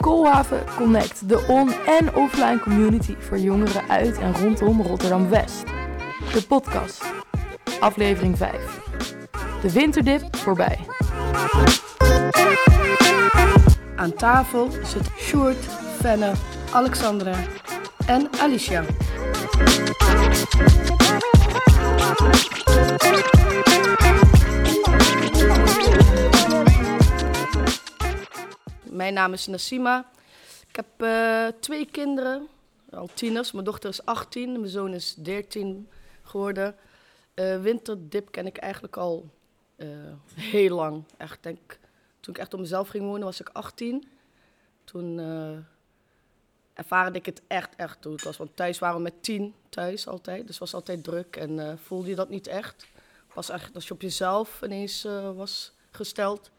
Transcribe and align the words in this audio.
Koolhaven 0.00 0.64
Connect, 0.76 1.28
de 1.28 1.44
on- 1.48 1.72
en 1.86 2.14
offline 2.14 2.60
community 2.60 3.14
voor 3.18 3.38
jongeren 3.38 3.82
uit 3.88 4.18
en 4.18 4.34
rondom 4.36 4.82
Rotterdam-West. 4.82 5.64
De 6.32 6.42
podcast, 6.48 7.04
aflevering 7.80 8.36
5. 8.38 8.80
De 9.62 9.72
winterdip 9.72 10.36
voorbij. 10.36 10.78
Aan 13.96 14.14
tafel 14.14 14.68
zit 14.84 15.10
Sjoerd, 15.18 15.64
Fenne, 16.00 16.32
Alexandra 16.72 17.44
en 18.06 18.30
Alicia. 18.38 18.84
Mijn 28.90 29.14
naam 29.14 29.32
is 29.32 29.46
Nassima. 29.46 30.10
Ik 30.68 30.76
heb 30.76 30.86
eh, 30.96 31.46
twee 31.60 31.86
kinderen, 31.86 32.48
al 32.90 33.08
tieners. 33.14 33.52
Mijn 33.52 33.64
dochter 33.64 33.90
is 33.90 34.04
18, 34.04 34.52
mijn 34.52 34.68
zoon 34.68 34.94
is 34.94 35.14
13 35.14 35.88
geworden. 36.22 36.74
Eh, 37.34 37.60
winterdip 37.60 38.30
ken 38.30 38.46
ik 38.46 38.56
eigenlijk 38.56 38.96
al 38.96 39.30
eh, 39.76 39.88
heel 40.34 40.74
lang. 40.74 41.04
Echt, 41.16 41.42
denk, 41.42 41.78
toen 42.20 42.34
ik 42.34 42.40
echt 42.40 42.54
op 42.54 42.60
mezelf 42.60 42.88
ging 42.88 43.04
wonen 43.04 43.24
was 43.24 43.40
ik 43.40 43.48
18. 43.48 44.08
Toen 44.84 45.20
ervaarde 46.82 47.18
ik 47.18 47.26
het 47.26 47.42
echt, 47.46 47.76
echt 47.76 48.04
het 48.04 48.22
was. 48.22 48.36
Want 48.36 48.56
thuis 48.56 48.78
waren 48.78 48.96
we 48.96 49.02
met 49.02 49.22
tien 49.22 49.54
thuis 49.68 50.06
altijd. 50.06 50.46
Dus 50.46 50.58
was 50.58 50.74
altijd 50.74 51.04
druk 51.04 51.36
en 51.36 51.58
eh, 51.58 51.76
voelde 51.76 52.08
je 52.08 52.14
dat 52.14 52.28
niet 52.28 52.46
echt. 52.46 52.86
Pas 53.34 53.50
echt 53.50 53.74
als 53.74 53.88
je 53.88 53.94
op 53.94 54.02
jezelf 54.02 54.62
ineens 54.62 55.04
eh, 55.04 55.36
was 55.36 55.72
gesteld. 55.90 56.50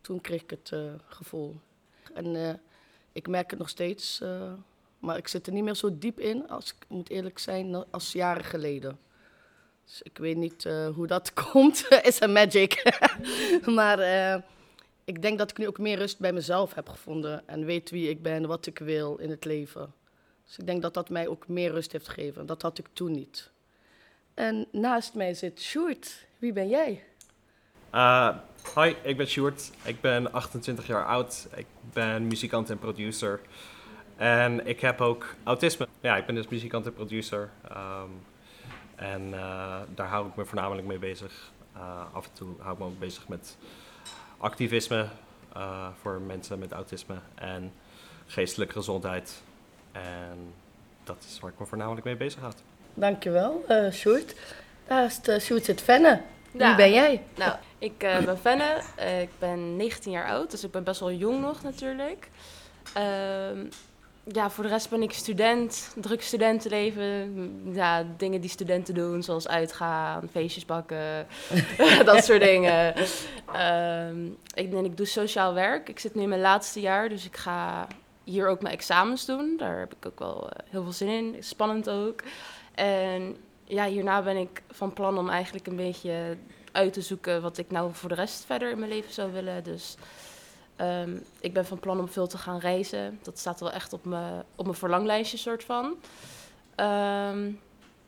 Toen 0.00 0.20
kreeg 0.20 0.42
ik 0.42 0.50
het 0.50 0.70
eh, 0.72 0.80
gevoel. 1.06 1.60
En 2.14 2.60
ik 3.12 3.28
merk 3.28 3.50
het 3.50 3.58
nog 3.58 3.68
steeds. 3.68 4.22
maar 4.98 5.16
ik 5.16 5.28
zit 5.28 5.46
er 5.46 5.52
niet 5.52 5.64
meer 5.64 5.74
zo 5.74 5.98
diep 5.98 6.20
in, 6.20 6.48
als 6.48 6.70
ik 6.74 6.84
moet 6.88 7.10
eerlijk 7.10 7.38
zijn, 7.38 7.90
als 7.90 8.12
jaren 8.12 8.44
geleden. 8.44 8.98
Dus 9.84 10.02
ik 10.02 10.18
weet 10.18 10.36
niet 10.36 10.68
hoe 10.94 11.06
dat 11.06 11.32
komt. 11.50 11.86
is 12.02 12.20
een 12.20 12.32
magic. 12.32 13.00
maar 13.78 13.98
ik 15.04 15.22
denk 15.22 15.38
dat 15.38 15.50
ik 15.50 15.58
nu 15.58 15.66
ook 15.66 15.78
meer 15.78 15.98
rust 15.98 16.18
bij 16.18 16.32
mezelf 16.32 16.74
heb 16.74 16.88
gevonden. 16.88 17.48
En 17.48 17.64
weet 17.64 17.90
wie 17.90 18.08
ik 18.08 18.22
ben, 18.22 18.46
wat 18.46 18.66
ik 18.66 18.78
wil 18.78 19.16
in 19.16 19.30
het 19.30 19.44
leven. 19.44 19.94
Dus 20.46 20.58
ik 20.58 20.66
denk 20.66 20.82
dat 20.82 20.94
dat 20.94 21.08
mij 21.08 21.28
ook 21.28 21.48
meer 21.48 21.70
rust 21.70 21.92
heeft 21.92 22.08
gegeven. 22.08 22.46
Dat 22.46 22.62
had 22.62 22.78
ik 22.78 22.86
toen 22.92 23.12
niet. 23.12 23.50
En 24.34 24.66
naast 24.72 25.14
mij 25.14 25.34
zit 25.34 25.60
Sjoerd. 25.60 26.26
Wie 26.38 26.52
ben 26.52 26.68
jij? 26.68 27.04
Uh, 27.94 28.36
hoi, 28.74 28.96
ik 29.02 29.16
ben 29.16 29.26
Sjoerd. 29.26 29.70
Ik 29.84 30.00
ben 30.00 30.32
28 30.32 30.86
jaar 30.86 31.06
oud. 31.06 31.48
Ik 31.54 31.66
ben 31.92 32.26
muzikant 32.26 32.70
en 32.70 32.78
producer. 32.78 33.40
En 34.16 34.66
ik 34.66 34.80
heb 34.80 35.00
ook 35.00 35.34
autisme. 35.44 35.88
Ja, 36.00 36.16
ik 36.16 36.26
ben 36.26 36.34
dus 36.34 36.48
muzikant 36.48 36.86
en 36.86 36.92
producer. 36.92 37.50
Um, 37.70 38.20
en 38.94 39.22
uh, 39.28 39.80
daar 39.94 40.06
hou 40.06 40.28
ik 40.28 40.36
me 40.36 40.44
voornamelijk 40.44 40.86
mee 40.86 40.98
bezig. 40.98 41.50
Uh, 41.76 42.04
af 42.12 42.24
en 42.24 42.32
toe 42.32 42.54
hou 42.58 42.72
ik 42.72 42.78
me 42.78 42.84
ook 42.84 42.98
bezig 42.98 43.28
met 43.28 43.56
activisme 44.42 45.06
uh, 45.56 45.86
voor 46.00 46.20
mensen 46.20 46.58
met 46.58 46.72
autisme 46.72 47.14
en 47.34 47.72
geestelijke 48.26 48.72
gezondheid. 48.72 49.42
En 49.92 50.54
dat 51.04 51.24
is 51.28 51.40
waar 51.40 51.50
ik 51.50 51.58
me 51.58 51.66
voornamelijk 51.66 52.04
mee 52.04 52.16
bezig 52.16 52.40
houd. 52.40 52.62
Dankjewel, 52.94 53.64
uh, 53.68 53.90
Sjoerd. 53.92 54.34
Naast 54.88 55.28
uh, 55.28 55.38
Sjoerd 55.38 55.64
zit 55.64 55.80
Fenne. 55.80 56.20
Wie 56.50 56.60
Ja. 56.60 56.76
ben 56.76 56.92
jij? 56.92 57.22
Nou, 57.36 57.52
ik 57.78 58.02
eh, 58.02 58.18
ben 58.18 58.38
Fenne. 58.38 58.80
Eh, 58.96 59.20
ik 59.20 59.30
ben 59.38 59.76
19 59.76 60.12
jaar 60.12 60.28
oud, 60.28 60.50
dus 60.50 60.64
ik 60.64 60.70
ben 60.70 60.84
best 60.84 61.00
wel 61.00 61.12
jong 61.12 61.40
nog 61.40 61.62
natuurlijk. 61.62 62.28
Ja, 64.24 64.50
voor 64.50 64.64
de 64.64 64.70
rest 64.70 64.90
ben 64.90 65.02
ik 65.02 65.12
student, 65.12 65.92
druk 65.96 66.22
studentenleven. 66.22 67.72
Ja, 67.74 68.06
dingen 68.16 68.40
die 68.40 68.50
studenten 68.50 68.94
doen, 68.94 69.22
zoals 69.22 69.48
uitgaan, 69.48 70.28
feestjes 70.30 70.64
bakken, 70.64 71.26
dat 72.04 72.24
soort 72.24 72.40
dingen. 72.40 72.94
Ehm, 73.52 74.26
ik, 74.54 74.72
en 74.72 74.84
ik 74.84 74.96
doe 74.96 75.06
sociaal 75.06 75.54
werk. 75.54 75.88
Ik 75.88 75.98
zit 75.98 76.14
nu 76.14 76.22
in 76.22 76.28
mijn 76.28 76.40
laatste 76.40 76.80
jaar, 76.80 77.08
dus 77.08 77.26
ik 77.26 77.36
ga 77.36 77.86
hier 78.24 78.48
ook 78.48 78.62
mijn 78.62 78.74
examens 78.74 79.24
doen. 79.24 79.56
Daar 79.56 79.78
heb 79.78 79.94
ik 79.94 80.06
ook 80.06 80.18
wel 80.18 80.50
eh, 80.50 80.70
heel 80.70 80.82
veel 80.82 80.92
zin 80.92 81.08
in. 81.08 81.36
Spannend 81.40 81.90
ook. 81.90 82.22
En 82.74 83.36
ja, 83.64 83.86
hierna 83.86 84.22
ben 84.22 84.36
ik 84.36 84.62
van 84.70 84.92
plan 84.92 85.18
om 85.18 85.28
eigenlijk 85.28 85.66
een 85.66 85.76
beetje 85.76 86.36
uit 86.72 86.92
te 86.92 87.00
zoeken 87.00 87.42
wat 87.42 87.58
ik 87.58 87.70
nou 87.70 87.90
voor 87.92 88.08
de 88.08 88.14
rest 88.14 88.44
verder 88.44 88.70
in 88.70 88.78
mijn 88.78 88.90
leven 88.90 89.12
zou 89.12 89.32
willen. 89.32 89.64
Dus 89.64 89.96
ehm, 90.76 91.16
ik 91.40 91.52
ben 91.52 91.66
van 91.66 91.78
plan 91.78 91.98
om 92.00 92.08
veel 92.08 92.26
te 92.26 92.38
gaan 92.38 92.58
reizen. 92.58 93.18
Dat 93.22 93.38
staat 93.38 93.60
wel 93.60 93.72
echt 93.72 93.92
op 93.92 94.04
mijn, 94.04 94.42
op 94.56 94.64
mijn 94.64 94.76
verlanglijstje, 94.76 95.36
soort 95.36 95.64
van. 95.64 95.94
Ehm, 96.74 97.50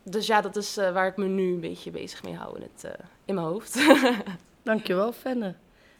dus 0.02 0.26
ja, 0.26 0.40
dat 0.40 0.56
is 0.56 0.76
eh, 0.76 0.92
waar 0.92 1.06
ik 1.06 1.16
me 1.16 1.24
nu 1.26 1.52
een 1.52 1.60
beetje 1.60 1.90
bezig 1.90 2.22
mee 2.22 2.34
hou 2.34 2.56
in, 2.56 2.62
het, 2.62 2.84
eh, 2.84 2.90
in 3.24 3.34
mijn 3.34 3.46
hoofd. 3.46 3.80
Dankjewel, 4.62 5.12
Fenne. 5.12 5.54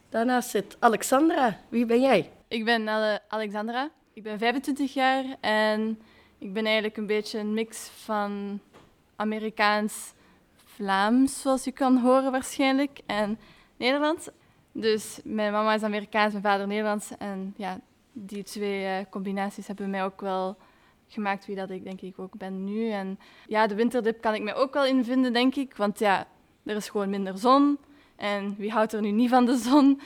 Daarnaast 0.08 0.50
zit 0.50 0.76
Alexandra. 0.78 1.58
Wie 1.68 1.86
ben 1.86 2.00
jij? 2.00 2.30
Ik 2.48 2.64
ben 2.64 2.88
Ale- 2.88 3.20
Alexandra. 3.28 3.90
Ik 4.12 4.22
ben 4.22 4.38
25 4.38 4.94
jaar 4.94 5.24
en 5.40 6.00
ik 6.38 6.52
ben 6.52 6.64
eigenlijk 6.64 6.96
een 6.96 7.06
beetje 7.06 7.38
een 7.38 7.54
mix 7.54 7.88
van 8.04 8.60
Amerikaans-Vlaams, 9.16 11.40
zoals 11.40 11.64
je 11.64 11.72
kan 11.72 11.98
horen 11.98 12.30
waarschijnlijk, 12.32 13.00
en 13.06 13.38
Nederlands. 13.76 14.28
Dus 14.76 15.20
mijn 15.24 15.52
mama 15.52 15.74
is 15.74 15.82
Amerikaans, 15.82 16.32
mijn 16.32 16.44
vader 16.44 16.66
Nederlands. 16.66 17.10
En 17.18 17.54
ja, 17.56 17.80
die 18.12 18.42
twee 18.42 18.84
eh, 18.84 19.04
combinaties 19.10 19.66
hebben 19.66 19.90
mij 19.90 20.04
ook 20.04 20.20
wel 20.20 20.56
gemaakt 21.08 21.46
wie 21.46 21.56
dat 21.56 21.70
ik 21.70 21.84
denk 21.84 22.00
ik 22.00 22.18
ook 22.18 22.36
ben 22.36 22.64
nu. 22.64 22.90
En 22.90 23.18
ja, 23.46 23.66
de 23.66 23.74
winterdip 23.74 24.20
kan 24.20 24.34
ik 24.34 24.42
mij 24.42 24.54
ook 24.54 24.74
wel 24.74 24.86
in 24.86 25.04
vinden, 25.04 25.32
denk 25.32 25.54
ik. 25.54 25.76
Want 25.76 25.98
ja, 25.98 26.26
er 26.64 26.76
is 26.76 26.88
gewoon 26.88 27.10
minder 27.10 27.38
zon. 27.38 27.78
En 28.16 28.54
wie 28.58 28.70
houdt 28.70 28.92
er 28.92 29.00
nu 29.00 29.10
niet 29.10 29.30
van 29.30 29.44
de 29.44 29.56
zon? 29.56 30.00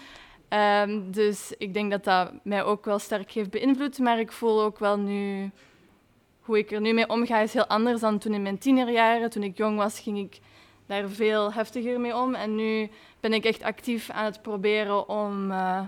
Ehm, 0.48 1.10
dus 1.10 1.54
ik 1.58 1.74
denk 1.74 1.90
dat 1.90 2.04
dat 2.04 2.32
mij 2.42 2.64
ook 2.64 2.84
wel 2.84 2.98
sterk 2.98 3.30
heeft 3.30 3.50
beïnvloed. 3.50 3.98
Maar 3.98 4.18
ik 4.18 4.32
voel 4.32 4.62
ook 4.62 4.78
wel 4.78 4.98
nu... 4.98 5.50
Hoe 6.40 6.58
ik 6.58 6.70
er 6.70 6.80
nu 6.80 6.92
mee 6.92 7.08
omga 7.08 7.38
is 7.38 7.52
heel 7.52 7.66
anders 7.66 8.00
dan 8.00 8.18
toen 8.18 8.32
in 8.32 8.42
mijn 8.42 8.58
tienerjaren. 8.58 9.30
Toen 9.30 9.42
ik 9.42 9.56
jong 9.56 9.76
was, 9.76 10.00
ging 10.00 10.18
ik 10.18 10.40
daar 10.88 11.08
veel 11.08 11.52
heftiger 11.52 12.00
mee 12.00 12.16
om. 12.16 12.34
En 12.34 12.54
nu 12.54 12.90
ben 13.20 13.32
ik 13.32 13.44
echt 13.44 13.62
actief 13.62 14.10
aan 14.10 14.24
het 14.24 14.42
proberen 14.42 15.08
om 15.08 15.50
eh, 15.50 15.80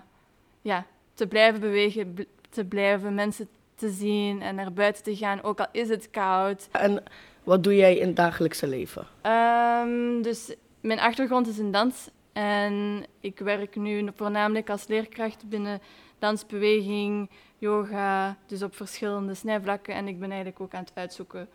ja, 0.61 0.87
te 1.15 1.27
blijven 1.27 1.61
bewegen, 1.61 2.15
bl- 2.15 2.23
te 2.51 2.65
blijven 2.65 3.15
mensen 3.15 3.49
te 3.75 3.91
zien 3.91 4.43
en 4.43 4.55
naar 4.55 4.73
buiten 4.73 5.03
te 5.03 5.17
gaan, 5.17 5.43
ook 5.43 5.61
al 5.61 5.67
is 5.73 5.89
het 5.89 6.11
koud. 6.11 6.69
En 6.71 7.03
wat 7.45 7.63
doe 7.65 7.77
jij 7.77 7.97
in 7.97 8.07
het 8.07 8.17
dagelijkse 8.17 8.67
leven? 8.67 9.07
Ehm, 9.21 10.23
dus 10.23 10.55
mijn 10.81 11.01
achtergrond 11.01 11.47
is 11.47 11.59
in 11.59 11.73
dans 11.73 12.09
en 12.33 13.05
ik 13.21 13.39
werk 13.39 13.77
nu 13.77 14.09
voornamelijk 14.15 14.71
als 14.71 14.87
leerkracht 14.87 15.49
binnen 15.49 15.81
dansbeweging, 16.19 17.31
yoga, 17.59 18.37
dus 18.47 18.63
op 18.63 18.77
verschillende 18.77 19.35
snijvlakken. 19.35 19.95
En 19.95 20.09
ik 20.09 20.19
ben 20.19 20.29
eigenlijk 20.29 20.61
ook 20.61 20.75
aan 20.75 20.85
het 20.85 20.93
uitzoeken 20.95 21.49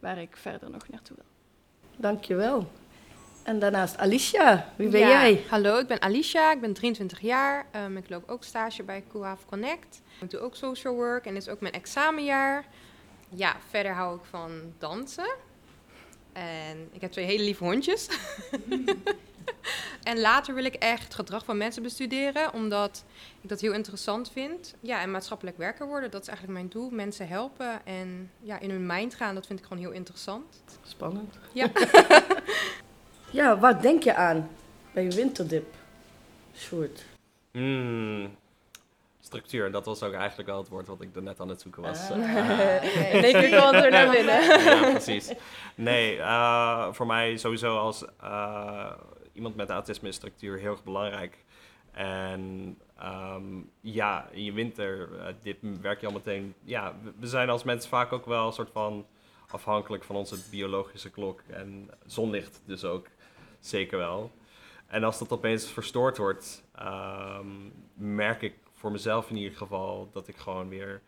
waar 0.00 0.18
ik 0.18 0.36
verder 0.36 0.70
nog 0.70 0.88
naartoe 0.88 1.16
wil. 1.16 1.24
Dankjewel. 1.96 2.66
En 3.44 3.58
daarnaast 3.58 3.98
Alicia. 3.98 4.72
Wie 4.76 4.88
ben 4.88 5.00
Ja, 5.00 5.08
jij? 5.08 5.44
Hallo, 5.48 5.78
ik 5.78 5.86
ben 5.86 6.00
Alicia, 6.02 6.52
ik 6.52 6.60
ben 6.60 6.72
23 6.72 7.20
jaar. 7.20 7.66
Ehm, 7.70 7.96
ik 7.96 8.08
loop 8.08 8.30
ook 8.30 8.44
stage 8.44 8.82
bij 8.82 9.04
Coolhaven 9.08 9.46
Connect. 9.46 10.02
Ik 10.20 10.30
doe 10.30 10.40
ook 10.40 10.54
social 10.54 10.94
work 10.94 11.26
en 11.26 11.34
dit 11.34 11.42
is 11.42 11.48
ook 11.48 11.60
mijn 11.60 11.72
examenjaar. 11.74 12.64
Ja, 13.28 13.56
verder 13.68 13.92
hou 13.92 14.16
ik 14.16 14.24
van 14.30 14.50
dansen. 14.78 15.34
En 16.32 16.88
ik 16.92 17.00
heb 17.00 17.12
twee 17.12 17.24
hele 17.24 17.42
lieve 17.44 17.64
hondjes. 17.64 18.08
en 20.02 20.20
later 20.20 20.54
wil 20.54 20.64
ik 20.64 20.74
echt 20.74 21.04
het 21.04 21.14
gedrag 21.14 21.44
van 21.44 21.56
mensen 21.56 21.82
bestuderen, 21.82 22.52
omdat 22.52 23.04
ik 23.40 23.48
dat 23.48 23.60
heel 23.60 23.72
interessant 23.72 24.30
vind. 24.30 24.74
Ja, 24.80 25.00
en 25.00 25.10
maatschappelijk 25.10 25.58
werker 25.58 25.86
worden, 25.86 26.10
dat 26.10 26.22
is 26.22 26.28
eigenlijk 26.28 26.58
mijn 26.58 26.70
doel. 26.70 26.90
Mensen 26.90 27.28
helpen 27.28 27.86
en 27.86 28.30
ja, 28.40 28.58
in 28.60 28.70
hun 28.70 28.86
mind 28.86 29.14
gaan, 29.14 29.34
dat 29.34 29.46
vind 29.46 29.58
ik 29.58 29.64
gewoon 29.64 29.82
heel 29.82 29.92
interessant. 29.92 30.62
Spannend. 30.82 31.38
Ja. 31.52 31.70
Ja, 33.34 33.58
wat 33.58 33.82
denk 33.82 34.02
je 34.02 34.14
aan 34.14 34.48
bij 34.92 35.10
winterdip? 35.10 35.74
Sjoerd. 36.56 37.04
Mm, 37.52 38.36
structuur, 39.20 39.70
dat 39.70 39.84
was 39.84 40.02
ook 40.02 40.12
eigenlijk 40.12 40.48
wel 40.48 40.58
het 40.58 40.68
woord 40.68 40.86
wat 40.86 41.00
ik 41.00 41.16
er 41.16 41.22
net 41.22 41.40
aan 41.40 41.48
het 41.48 41.60
zoeken 41.60 41.82
was. 41.82 42.10
Ah. 42.10 42.18
In 43.12 43.24
één 43.24 43.32
keer 43.32 43.60
komt 43.60 43.84
er 43.84 43.90
naar 43.90 44.10
binnen. 44.16 44.42
ja, 44.42 44.90
precies. 44.90 45.32
Nee, 45.74 46.18
eh, 46.18 46.92
voor 46.92 47.06
mij 47.06 47.36
sowieso 47.36 47.78
als 47.78 48.04
eh, 48.20 48.92
iemand 49.32 49.56
met 49.56 49.70
autisme 49.70 50.08
is 50.08 50.14
structuur 50.14 50.58
heel 50.58 50.70
erg 50.70 50.84
belangrijk. 50.84 51.38
En 51.92 52.76
ehm, 52.98 53.44
ja, 53.80 54.28
in 54.30 54.44
je 54.44 54.52
winter, 54.52 55.08
dit 55.42 55.56
werk 55.80 56.00
je 56.00 56.06
al 56.06 56.12
meteen. 56.12 56.54
Ja, 56.64 56.94
we 57.18 57.26
zijn 57.26 57.50
als 57.50 57.62
mensen 57.64 57.90
vaak 57.90 58.12
ook 58.12 58.26
wel 58.26 58.46
een 58.46 58.52
soort 58.52 58.70
van 58.72 59.06
afhankelijk 59.50 60.04
van 60.04 60.16
onze 60.16 60.36
biologische 60.50 61.10
klok. 61.10 61.40
En 61.46 61.90
zonlicht 62.06 62.60
dus 62.64 62.84
ook 62.84 63.06
zeker 63.66 63.98
wel. 63.98 64.30
En 64.86 65.04
als 65.04 65.18
dat 65.18 65.32
opeens 65.32 65.70
verstoord 65.70 66.16
wordt, 66.16 66.64
ehm, 66.74 67.46
merk 67.94 68.42
ik 68.42 68.54
voor 68.72 68.92
mezelf 68.92 69.30
in 69.30 69.36
ieder 69.36 69.56
geval 69.56 70.08
dat 70.12 70.28
ik 70.28 70.36
gewoon 70.36 70.68
weer, 70.68 71.02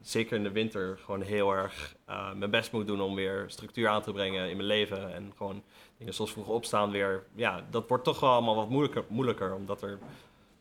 zeker 0.00 0.36
in 0.36 0.42
de 0.42 0.50
winter, 0.50 0.98
gewoon 0.98 1.22
heel 1.22 1.52
erg 1.52 1.96
eh, 2.04 2.32
mijn 2.32 2.50
best 2.50 2.72
moet 2.72 2.86
doen 2.86 3.00
om 3.00 3.14
weer 3.14 3.44
structuur 3.46 3.88
aan 3.88 4.02
te 4.02 4.12
brengen 4.12 4.50
in 4.50 4.56
mijn 4.56 4.68
leven. 4.68 5.14
En 5.14 5.32
gewoon 5.36 5.62
dingen 5.98 6.14
zoals 6.14 6.32
vroeg 6.32 6.48
opstaan 6.48 6.90
weer, 6.90 7.26
ja, 7.34 7.66
dat 7.70 7.88
wordt 7.88 8.04
toch 8.04 8.20
wel 8.20 8.30
allemaal 8.30 8.56
wat 8.56 8.68
moeilijker, 8.68 9.04
moeilijker 9.08 9.54
omdat 9.54 9.82
er 9.82 9.98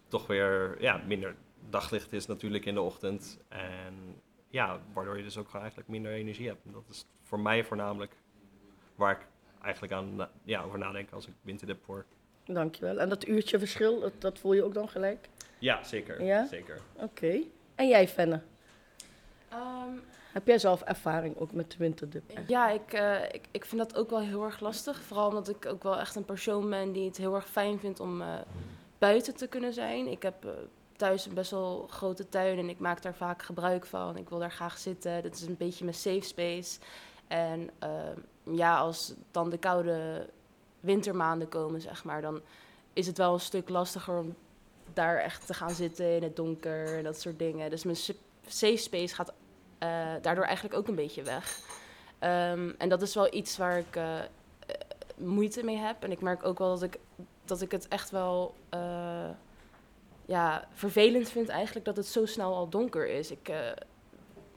toch 0.08 0.28
weer 0.28 0.82
ja, 0.82 1.02
minder 1.08 1.36
daglicht 1.70 2.14
is 2.14 2.26
natuurlijk 2.26 2.66
in 2.66 2.74
de 2.74 2.82
ochtend. 2.82 3.40
En 3.48 4.22
ja, 4.50 4.80
waardoor 4.94 5.18
je 5.18 5.24
dus 5.24 5.38
ook 5.38 5.54
eigenlijk 5.54 5.88
minder 5.88 6.12
energie 6.12 6.48
hebt. 6.48 6.66
En 6.66 6.72
dat 6.72 6.90
is 6.90 7.06
voor 7.22 7.40
mij 7.40 7.64
voornamelijk 7.64 8.16
waar 8.96 9.12
ik 9.12 9.28
eigenlijk 9.62 9.94
aan 9.94 10.30
ja, 10.44 10.62
over 10.64 10.80
nadenk 10.80 11.12
als 11.12 11.28
ik 11.28 11.34
winterdip 11.42 11.86
hoor. 11.86 12.06
Dankjewel. 12.46 13.00
En 13.00 13.10
dat 13.10 13.28
uurtje 13.28 13.60
verschil, 13.60 14.00
dat, 14.00 14.14
dat 14.18 14.40
voel 14.40 14.54
je 14.54 14.64
ook 14.64 14.74
dan 14.74 14.90
gelijk? 14.90 15.28
Ja, 15.60 15.84
zeker. 15.84 16.24
Ja? 16.24 16.46
zeker. 16.46 16.80
Oké. 16.96 17.40
En 17.76 17.88
jij, 17.88 18.08
Fenne? 18.08 18.42
Ehm, 19.50 19.90
Heb 20.34 20.48
jij 20.48 20.60
zelf 20.60 20.82
ervaring 20.82 21.38
ook 21.38 21.52
met 21.52 21.72
de 21.72 21.78
winterdip? 21.78 22.24
Ja, 22.48 22.70
ik, 22.70 22.94
eh, 22.94 23.24
ik, 23.32 23.48
ik 23.52 23.66
vind 23.66 23.82
dat 23.82 23.96
ook 23.96 24.10
wel 24.10 24.20
heel 24.20 24.44
erg 24.44 24.60
lastig. 24.60 25.02
Vooral 25.02 25.28
omdat 25.28 25.50
ik 25.50 25.66
ook 25.66 25.84
wel 25.84 26.00
echt 26.00 26.16
een 26.16 26.26
persoon 26.26 26.70
ben 26.70 26.92
die 26.92 27.06
het 27.08 27.18
heel 27.18 27.36
erg 27.36 27.50
fijn 27.50 27.80
vindt 27.80 28.00
om 28.00 28.22
eh, 28.22 28.28
buiten 28.98 29.36
te 29.36 29.48
kunnen 29.48 29.74
zijn. 29.74 30.08
Ik 30.08 30.22
heb 30.22 30.46
eh, 30.46 30.52
thuis 30.96 31.26
een 31.26 31.34
best 31.34 31.52
wel 31.52 31.88
grote 31.90 32.30
tuin 32.30 32.58
en 32.58 32.70
ik 32.70 32.80
maak 32.80 33.02
daar 33.02 33.16
vaak 33.16 33.44
gebruik 33.44 33.86
van. 33.86 34.18
Ik 34.18 34.30
wil 34.30 34.40
daar 34.40 34.52
graag 34.52 34.78
zitten. 34.78 35.24
Dat 35.24 35.34
is 35.36 35.42
een 35.42 35.58
beetje 35.58 35.84
mijn 35.84 35.96
safe 35.96 36.22
space. 36.22 36.80
En 37.28 37.70
ehm, 37.80 38.20
ja, 38.44 38.78
als 38.78 39.14
dan 39.32 39.50
de 39.50 39.58
koude 39.58 40.28
wintermaanden 40.80 41.50
komen, 41.50 41.82
zeg 41.82 42.04
maar, 42.04 42.22
dan 42.22 42.42
is 42.94 43.08
het 43.08 43.18
wel 43.18 43.34
een 43.34 43.40
stuk 43.40 43.70
lastiger 43.70 44.18
om 44.18 44.36
daar 44.94 45.18
echt 45.18 45.46
te 45.48 45.54
gaan 45.54 45.72
zitten 45.72 46.16
in 46.16 46.24
het 46.24 46.36
donker 46.36 46.98
en 46.98 47.04
dat 47.04 47.22
soort 47.22 47.40
dingen. 47.40 47.70
Dus 47.70 47.84
mijn 47.84 47.96
sa- 47.96 48.14
safe 48.48 48.78
space 48.78 49.16
gaat 49.16 49.34
eh, 49.78 49.90
daardoor 50.22 50.44
eigenlijk 50.44 50.76
ook 50.76 50.88
een 50.88 50.96
beetje 50.96 51.24
weg. 51.24 51.60
Ehm, 52.20 52.72
en 52.78 52.90
dat 52.90 53.02
is 53.02 53.16
wel 53.16 53.34
iets 53.34 53.58
waar 53.58 53.78
ik 53.78 53.96
eh, 53.96 54.20
moeite 55.18 55.64
mee 55.64 55.78
heb. 55.78 56.04
En 56.04 56.12
ik 56.12 56.22
merk 56.22 56.46
ook 56.46 56.60
wel 56.60 56.70
dat 56.70 56.84
ik, 56.84 57.00
dat 57.46 57.62
ik 57.62 57.72
het 57.72 57.88
echt 57.88 58.10
wel 58.10 58.54
eh, 58.70 59.30
ja, 60.26 60.68
vervelend 60.74 61.30
vind 61.30 61.50
eigenlijk 61.50 61.86
dat 61.86 61.98
het 61.98 62.06
zo 62.06 62.26
snel 62.26 62.56
al 62.56 62.70
donker 62.70 63.08
is. 63.08 63.32
Ik 63.32 63.52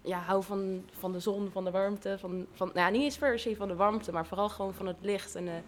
ja, 0.04 0.18
hou 0.18 0.42
van, 0.42 0.84
van 0.98 1.12
de 1.12 1.20
zon, 1.20 1.50
van 1.52 1.64
de 1.64 1.70
warmte. 1.70 2.16
Van, 2.18 2.46
van, 2.52 2.66
nou 2.74 2.78
ja, 2.86 2.88
niet 2.92 3.02
eens 3.02 3.16
per 3.18 3.38
se 3.38 3.56
van 3.56 3.68
de 3.68 3.74
warmte, 3.74 4.12
maar 4.12 4.26
vooral 4.26 4.48
gewoon 4.48 4.74
van 4.74 4.86
het 4.86 4.96
licht 5.00 5.34
en 5.34 5.44
de, 5.44 5.58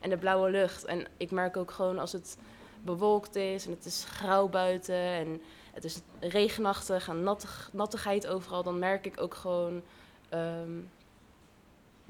en 0.00 0.10
de 0.10 0.16
blauwe 0.16 0.50
lucht. 0.50 0.84
En 0.84 1.06
ik 1.16 1.30
merk 1.30 1.56
ook 1.56 1.70
gewoon 1.70 1.98
als 1.98 2.12
het 2.12 2.38
bewolkt 2.82 3.34
is 3.36 3.64
en 3.66 3.70
het 3.72 3.84
is 3.84 4.04
grauw 4.08 4.48
buiten 4.48 4.94
en 4.94 5.42
het 5.72 5.84
is 5.84 6.00
regenachtig 6.20 7.08
en 7.08 7.22
nattig, 7.22 7.70
nattigheid 7.72 8.26
overal, 8.26 8.62
dan 8.62 8.78
merk 8.78 9.06
ik 9.06 9.20
ook 9.20 9.34
gewoon 9.34 9.82
ehm, 10.28 10.78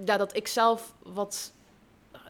ja, 0.04 0.16
dat 0.16 0.36
ik 0.36 0.46
zelf 0.46 0.94
wat 1.02 1.52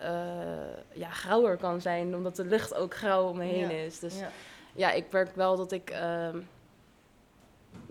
eh, 0.00 0.76
ja, 0.92 1.08
grauwer 1.10 1.56
kan 1.56 1.80
zijn, 1.80 2.16
omdat 2.16 2.36
de 2.36 2.44
lucht 2.44 2.74
ook 2.74 2.94
grauw 2.94 3.28
om 3.28 3.36
me 3.36 3.44
heen 3.44 3.68
Ja. 3.70 3.84
is. 3.84 3.98
Dus 3.98 4.18
Ja. 4.18 4.30
ja, 4.74 4.90
ik 4.92 5.12
merk 5.12 5.34
wel 5.36 5.56
dat 5.56 5.72
ik 5.72 5.90
ehm, 5.90 6.40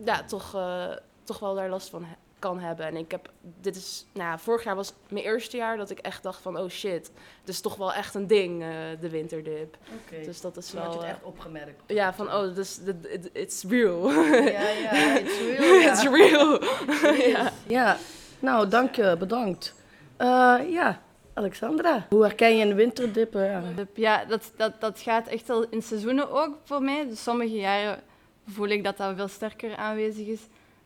ja, 0.04 0.24
toch, 0.24 0.56
eh, 0.56 0.92
toch 1.24 1.40
wel 1.40 1.56
daar 1.56 1.70
last 1.70 1.90
van 1.90 2.04
he- 2.04 2.16
kan 2.40 2.60
hebben. 2.60 2.86
En 2.86 2.96
ik 2.96 3.12
heb, 3.12 3.32
dit 3.42 3.76
is, 3.76 4.06
nou, 4.14 4.30
ja, 4.30 4.38
vorig 4.38 4.64
jaar 4.64 4.76
was 4.76 4.94
mijn 5.10 5.26
eerste 5.26 5.58
jaar 5.58 5.78
dat 5.78 5.90
ik 5.90 6.00
echt 6.00 6.24
dacht 6.24 6.42
van, 6.42 6.58
oh 6.58 6.70
shit, 6.70 7.12
het 7.40 7.50
is 7.50 7.62
toch 7.62 7.76
wel 7.76 7.94
echt 7.94 8.16
een 8.16 8.28
ding, 8.28 8.62
eh, 8.62 8.68
de 9.00 9.10
winterdip. 9.10 9.78
Oké. 10.04 10.22
Dus 10.26 10.42
dat 10.42 10.58
is 10.58 10.70
Toen 10.70 10.80
had 10.80 10.94
je 10.94 11.00
wel, 11.00 11.08
het 11.08 11.16
eh, 11.18 11.18
echt 11.18 11.26
opgemerkt. 11.28 11.82
ja, 11.88 12.14
van, 12.14 12.34
oh, 12.34 12.56
dus, 12.56 12.80
it- 12.86 13.06
it- 13.08 13.30
it's 13.34 13.64
real. 13.70 14.12
Ja, 14.12 14.70
ja, 14.70 15.18
it's 15.20 15.40
real. 15.40 15.74
ja. 15.74 15.92
it's 15.92 16.04
real. 16.04 16.64
ja. 17.36 17.52
Ja, 17.68 17.98
nou, 18.40 18.68
dank 18.68 18.96
je, 18.96 19.16
bedankt. 19.20 19.74
Eh, 20.18 20.58
ja, 20.70 21.02
Alexandra, 21.34 22.06
hoe 22.10 22.24
herken 22.24 22.58
je 22.58 22.66
een 22.66 22.76
winterdip? 22.76 23.36
eh? 23.36 23.60
Ja, 23.94 24.26
dat, 24.26 24.52
dat, 24.58 24.82
dat 24.82 25.00
gaat 25.00 25.28
echt 25.28 25.50
al 25.50 25.66
in 25.70 25.82
seizoenen 25.82 26.32
ook 26.32 26.58
voor 26.64 26.82
mij. 26.82 27.08
Dus 27.08 27.24
sommige 27.24 27.56
jaren 27.56 28.02
voel 28.48 28.68
ik 28.68 28.84
dat 28.84 28.98
dat 28.98 29.16
veel 29.16 29.28
sterker 29.28 29.76
aanwezig 29.76 30.28
is 30.28 30.42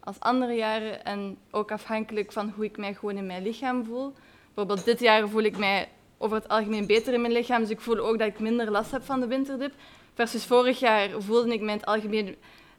als 0.08 0.20
andere 0.20 0.54
jaren. 0.54 1.06
En 1.06 1.38
ook 1.52 1.72
afhankelijk 1.72 2.32
van 2.32 2.54
hoe 2.56 2.66
ik 2.66 2.78
mij 2.78 2.94
gewoon 2.94 3.18
in 3.18 3.26
mijn 3.26 3.44
lichaam 3.44 3.86
voel. 3.86 4.14
Bijvoorbeeld 4.46 4.86
dit 4.86 5.00
jaar 5.00 5.30
voel 5.30 5.42
ik 5.42 5.58
mij 5.58 5.90
over 6.18 6.38
het 6.38 6.48
algemeen 6.48 6.86
beter 6.86 7.14
in 7.14 7.22
mijn 7.22 7.34
lichaam. 7.34 7.62
Dus 7.62 7.70
ik 7.70 7.82
voel 7.82 8.00
ook 8.00 8.18
dat 8.20 8.28
ik 8.28 8.40
minder 8.40 8.72
last 8.72 8.92
heb 8.92 9.04
van 9.04 9.20
de 9.20 9.28
winterdip. 9.28 9.74
Versus 10.14 10.46
vorig 10.46 10.80
jaar 10.80 11.10
voelde 11.22 11.54
ik 11.54 11.62
mij 11.62 11.74
in 11.74 11.80
het 11.80 11.86
algemeen... 11.86 12.36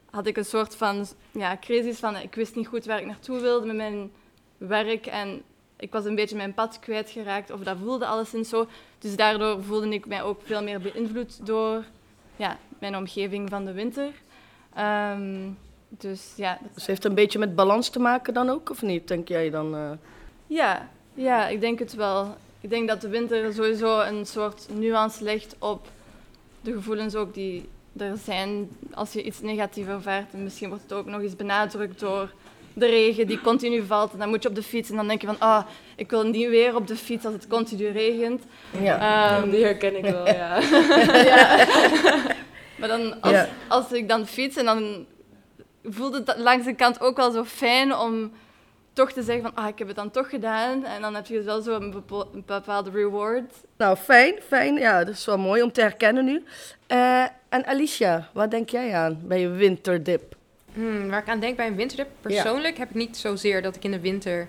Had 0.09 0.27
ik 0.27 0.37
een 0.37 0.45
soort 0.45 0.75
van 0.75 1.05
ja, 1.31 1.57
crisis 1.57 1.99
van... 1.99 2.15
Ik 2.15 2.35
wist 2.35 2.55
niet 2.55 2.67
goed 2.67 2.85
waar 2.85 2.99
ik 2.99 3.05
naartoe 3.05 3.39
wilde 3.39 3.65
met 3.65 3.75
mijn 3.75 4.11
werk. 4.57 5.05
En 5.05 5.41
ik 5.77 5.91
was 5.91 6.05
een 6.05 6.15
beetje 6.15 6.35
mijn 6.35 6.53
pad 6.53 6.79
kwijtgeraakt. 6.79 7.51
Of 7.51 7.59
dat 7.59 7.77
voelde 7.83 8.05
alleszins 8.05 8.49
zo. 8.49 8.67
Dus 8.99 9.15
daardoor 9.15 9.63
voelde 9.63 9.89
ik 9.89 10.05
mij 10.05 10.23
ook 10.23 10.41
veel 10.43 10.63
meer 10.63 10.81
beïnvloed 10.81 11.45
door 11.45 11.83
ja, 12.35 12.57
mijn 12.79 12.95
omgeving 12.95 13.49
van 13.49 13.65
de 13.65 13.73
winter. 13.73 14.11
Ehm, 14.73 15.47
dus 15.89 16.33
ja, 16.35 16.57
dat- 16.61 16.73
Dus 16.73 16.85
heeft 16.85 17.03
het 17.03 17.11
een 17.11 17.17
beetje 17.17 17.39
met 17.39 17.55
balans 17.55 17.89
te 17.89 17.99
maken 17.99 18.33
dan 18.33 18.49
ook, 18.49 18.69
of 18.69 18.81
niet, 18.81 19.07
denk 19.07 19.27
jij 19.27 19.49
dan? 19.49 19.75
eh? 19.75 19.91
ja, 20.47 20.89
ja, 21.13 21.47
ik 21.47 21.59
denk 21.61 21.79
het 21.79 21.93
wel. 21.95 22.35
Ik 22.61 22.69
denk 22.69 22.87
dat 22.87 23.01
de 23.01 23.09
winter 23.09 23.53
sowieso 23.53 23.99
een 24.01 24.25
soort 24.25 24.67
nuance 24.73 25.23
legt 25.23 25.55
op 25.59 25.87
de 26.61 26.73
gevoelens 26.73 27.15
ook 27.15 27.33
die 27.33 27.69
er 27.97 28.17
zijn 28.23 28.69
als 28.93 29.13
je 29.13 29.23
iets 29.23 29.41
negatiefs 29.41 29.87
ervaart. 29.87 30.33
En 30.33 30.43
misschien 30.43 30.67
wordt 30.69 30.83
het 30.83 30.93
ook 30.93 31.05
nog 31.05 31.21
eens 31.21 31.35
benadrukt 31.35 31.99
door 31.99 32.33
de 32.73 32.85
regen 32.85 33.27
die 33.27 33.41
continu 33.41 33.83
valt. 33.85 34.13
En 34.13 34.19
dan 34.19 34.29
moet 34.29 34.43
je 34.43 34.49
op 34.49 34.55
de 34.55 34.63
fiets 34.63 34.89
en 34.89 34.95
dan 34.95 35.07
denk 35.07 35.21
je 35.21 35.27
van, 35.27 35.39
ah, 35.39 35.65
ik 35.95 36.09
wil 36.09 36.23
niet 36.23 36.47
weer 36.49 36.75
op 36.75 36.87
de 36.87 36.95
fiets 36.95 37.25
als 37.25 37.33
het 37.33 37.47
continu 37.47 37.87
regent. 37.87 38.43
Ja. 38.81 39.37
Ehm, 39.37 39.49
die 39.49 39.63
herken 39.63 39.97
ik 39.97 40.03
wel, 40.11 40.27
ja. 40.27 40.59
ja. 41.33 41.65
maar 42.79 42.87
dan, 42.87 43.21
als, 43.21 43.31
Ja. 43.33 43.47
als 43.67 43.91
ik 43.91 44.07
dan 44.07 44.25
fiets 44.27 44.55
en 44.57 44.65
dan 44.65 45.05
voelde 45.93 46.23
het 46.25 46.37
langs 46.37 46.65
de 46.65 46.75
kant 46.75 47.01
ook 47.01 47.17
wel 47.17 47.31
zo 47.31 47.43
fijn 47.43 47.95
om 47.95 48.31
toch 48.93 49.11
te 49.11 49.23
zeggen 49.23 49.43
van, 49.43 49.63
ah, 49.63 49.67
ik 49.67 49.77
heb 49.77 49.87
het 49.87 49.95
dan 49.95 50.11
toch 50.11 50.29
gedaan. 50.29 50.85
En 50.85 51.01
dan 51.01 51.15
heb 51.15 51.25
je 51.25 51.41
wel 51.41 51.61
zo 51.61 51.75
een, 51.75 52.03
bepaalde 52.45 52.89
reward. 52.89 53.53
Nou, 53.77 53.97
fijn, 53.97 54.35
fijn. 54.47 54.75
Ja, 54.75 55.03
dat 55.03 55.15
is 55.15 55.25
wel 55.25 55.37
mooi 55.37 55.61
om 55.61 55.71
te 55.71 55.81
herkennen 55.81 56.25
nu. 56.25 56.43
Eh, 56.87 57.23
en 57.49 57.65
Alicia, 57.65 58.29
wat 58.33 58.51
denk 58.51 58.69
jij 58.69 58.95
aan 58.95 59.19
bij 59.23 59.39
je 59.39 59.49
winterdip? 59.49 60.35
Hmm, 60.73 61.09
waar 61.09 61.21
ik 61.21 61.29
aan 61.29 61.39
denk 61.39 61.55
bij 61.55 61.67
een 61.67 61.75
winterdip, 61.75 62.07
persoonlijk 62.21 62.77
heb 62.77 62.89
ik 62.89 62.95
niet 62.95 63.17
zozeer 63.17 63.61
dat 63.61 63.75
ik 63.75 63.83
in 63.83 63.91
de 63.91 63.99
winter 63.99 64.47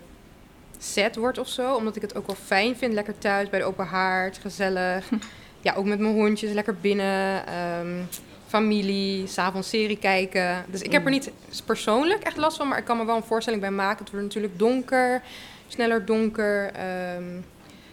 set 0.79 1.17
word 1.17 1.39
of 1.39 1.49
zo. 1.49 1.75
Omdat 1.75 1.97
ik 1.97 2.03
het 2.03 2.17
ook 2.17 2.27
wel 2.27 2.37
fijn 2.45 2.77
vind, 2.77 2.93
lekker 2.93 3.19
thuis 3.19 3.49
bij 3.49 3.59
de 3.59 3.65
open 3.65 3.87
haard, 3.87 4.39
gezellig. 4.39 5.09
ja, 5.67 5.75
ook 5.75 5.85
met 5.85 5.99
mijn 5.99 6.15
hondjes, 6.15 6.53
lekker 6.53 6.75
binnen. 6.81 7.47
ehm, 7.47 8.03
familie, 8.51 9.27
s'avonds 9.27 9.69
serie 9.69 9.99
kijken. 9.99 10.65
Dus 10.69 10.83
ik 10.83 10.93
heb 10.93 11.05
er 11.05 11.11
niet 11.11 11.31
persoonlijk 11.65 12.23
echt 12.23 12.37
last 12.37 12.57
van, 12.57 12.69
maar 12.69 12.79
ik 12.79 12.85
kan 12.85 12.97
me 12.97 13.05
wel 13.05 13.17
een 13.17 13.23
voorstelling 13.23 13.63
bij 13.63 13.71
maken. 13.71 13.99
Het 13.99 14.11
wordt 14.11 14.27
natuurlijk 14.27 14.59
donker, 14.59 15.23
sneller 15.69 16.05
donker. 16.05 16.71
ehm, 16.73 17.25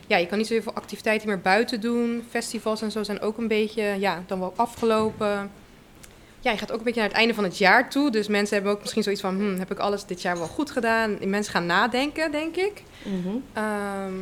ja, 0.07 0.17
je 0.17 0.27
kan 0.27 0.37
niet 0.37 0.47
zoveel 0.47 0.73
activiteiten 0.73 1.27
meer 1.27 1.41
buiten 1.41 1.81
doen. 1.81 2.23
Festivals 2.29 2.81
en 2.81 2.91
zo 2.91 3.03
zijn 3.03 3.21
ook 3.21 3.37
een 3.37 3.47
beetje, 3.47 3.83
ja, 3.99 4.23
dan 4.27 4.39
wel 4.39 4.53
afgelopen 4.55 5.51
ja, 6.39 6.51
je 6.51 6.57
gaat 6.57 6.71
ook 6.71 6.77
een 6.77 6.83
beetje 6.83 6.99
naar 6.99 7.09
het 7.09 7.17
einde 7.17 7.33
van 7.33 7.43
het 7.43 7.57
jaar 7.57 7.89
toe. 7.89 8.11
Dus 8.11 8.27
mensen 8.27 8.55
hebben 8.55 8.73
ook 8.73 8.81
misschien 8.81 9.03
zoiets 9.03 9.21
van, 9.21 9.35
hm, 9.35 9.57
heb 9.59 9.71
ik 9.71 9.79
alles 9.79 10.05
dit 10.05 10.21
jaar 10.21 10.37
wel 10.37 10.47
goed 10.47 10.71
gedaan? 10.71 11.19
En 11.19 11.29
mensen 11.29 11.53
gaan 11.53 11.65
nadenken, 11.65 12.31
denk 12.31 12.55
ik. 12.55 12.83
Ehm, 13.53 14.13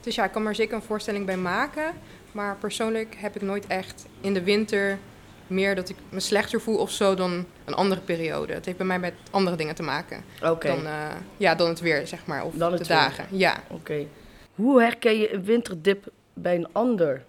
dus 0.00 0.14
ja, 0.14 0.24
ik 0.24 0.32
kan 0.32 0.42
me 0.42 0.48
er 0.48 0.54
zeker 0.54 0.74
een 0.74 0.82
voorstelling 0.82 1.26
bij 1.26 1.36
maken. 1.36 1.92
Maar 2.32 2.56
persoonlijk 2.56 3.14
heb 3.18 3.36
ik 3.36 3.42
nooit 3.42 3.66
echt 3.66 4.06
in 4.20 4.34
de 4.34 4.42
winter 4.42 4.98
meer 5.46 5.74
dat 5.74 5.88
ik 5.88 5.96
me 6.08 6.20
slechter 6.20 6.60
voel 6.60 6.76
of 6.78 6.90
zo 6.90 7.14
dan 7.14 7.44
een 7.64 7.74
andere 7.74 8.00
periode. 8.00 8.52
Het 8.52 8.64
heeft 8.64 8.76
bij 8.78 8.86
mij 8.86 8.98
met 8.98 9.14
andere 9.30 9.56
dingen 9.56 9.74
te 9.74 9.82
maken 9.82 10.24
Oké, 10.42 10.66
dan, 10.68 10.86
eh, 10.86 11.06
ja, 11.36 11.54
dan 11.54 11.68
het 11.68 11.80
weer, 11.80 12.06
zeg 12.06 12.26
maar, 12.26 12.44
of 12.44 12.54
Dan 12.54 12.70
de 12.72 12.78
het 12.78 12.86
weer. 12.86 12.96
dagen. 12.96 13.26
Ja. 13.30 13.62
oké. 13.70 14.06
Hoe 14.54 14.80
herken 14.80 15.18
je 15.18 15.32
een 15.34 15.44
winterdip 15.44 16.06
bij 16.34 16.54
een 16.54 16.68
ander? 16.72 17.24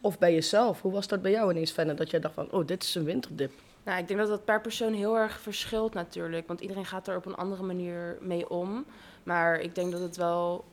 Of 0.00 0.18
bij 0.18 0.32
jezelf? 0.34 0.80
Hoe 0.80 0.92
was 0.92 1.06
dat 1.08 1.22
bij 1.22 1.30
jou 1.30 1.50
ineens, 1.50 1.70
Fenne, 1.70 1.94
dat 1.94 2.10
jij 2.10 2.20
dacht 2.20 2.34
van, 2.34 2.50
oh, 2.50 2.66
dit 2.66 2.82
is 2.82 2.94
een 2.94 3.04
winterdip? 3.04 3.52
Nou, 3.84 3.98
ik 3.98 4.08
denk 4.08 4.20
dat 4.20 4.28
dat 4.28 4.44
per 4.44 4.60
persoon 4.60 4.92
heel 4.92 5.16
erg 5.18 5.40
verschilt 5.40 5.94
natuurlijk. 5.94 6.46
Want 6.46 6.60
iedereen 6.60 6.86
gaat 6.86 7.08
er 7.08 7.16
op 7.16 7.26
een 7.26 7.34
andere 7.34 7.62
manier 7.62 8.16
mee 8.20 8.50
om. 8.50 8.84
Maar 9.22 9.60
ik 9.60 9.74
denk 9.74 9.92
dat 9.92 10.00
het 10.00 10.16
wel... 10.16 10.64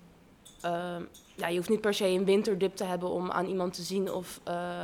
ehm, 0.62 1.02
ja, 1.36 1.48
je 1.48 1.58
hoeft 1.58 1.70
niet 1.70 1.82
per 1.82 1.94
se 1.94 2.06
een 2.08 2.26
winterdip 2.26 2.76
te 2.76 2.84
hebben 2.84 3.10
om 3.10 3.32
aan 3.32 3.46
iemand 3.46 3.74
te 3.74 3.82
zien 3.82 4.12
of... 4.12 4.40
eh, 4.44 4.82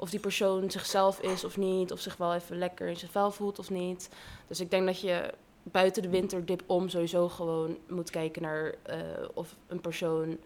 of 0.00 0.10
die 0.10 0.20
persoon 0.20 0.70
zichzelf 0.70 1.20
is 1.20 1.44
of 1.44 1.56
niet, 1.56 1.92
of 1.92 2.00
zich 2.00 2.16
wel 2.16 2.34
even 2.34 2.58
lekker 2.58 2.88
in 2.88 2.96
zijn 2.96 3.10
vel 3.10 3.30
voelt 3.30 3.58
of 3.58 3.70
niet. 3.70 4.10
Dus 4.46 4.60
ik 4.60 4.70
denk 4.70 4.86
dat 4.86 5.00
je 5.00 5.34
buiten 5.62 6.02
de 6.02 6.08
winterdip 6.08 6.62
om 6.66 6.88
sowieso 6.88 7.28
gewoon 7.28 7.78
moet 7.88 8.10
kijken 8.10 8.42
naar 8.42 8.74
eh, 8.82 8.98
of 9.34 9.54
een 9.66 9.80
persoon 9.80 10.38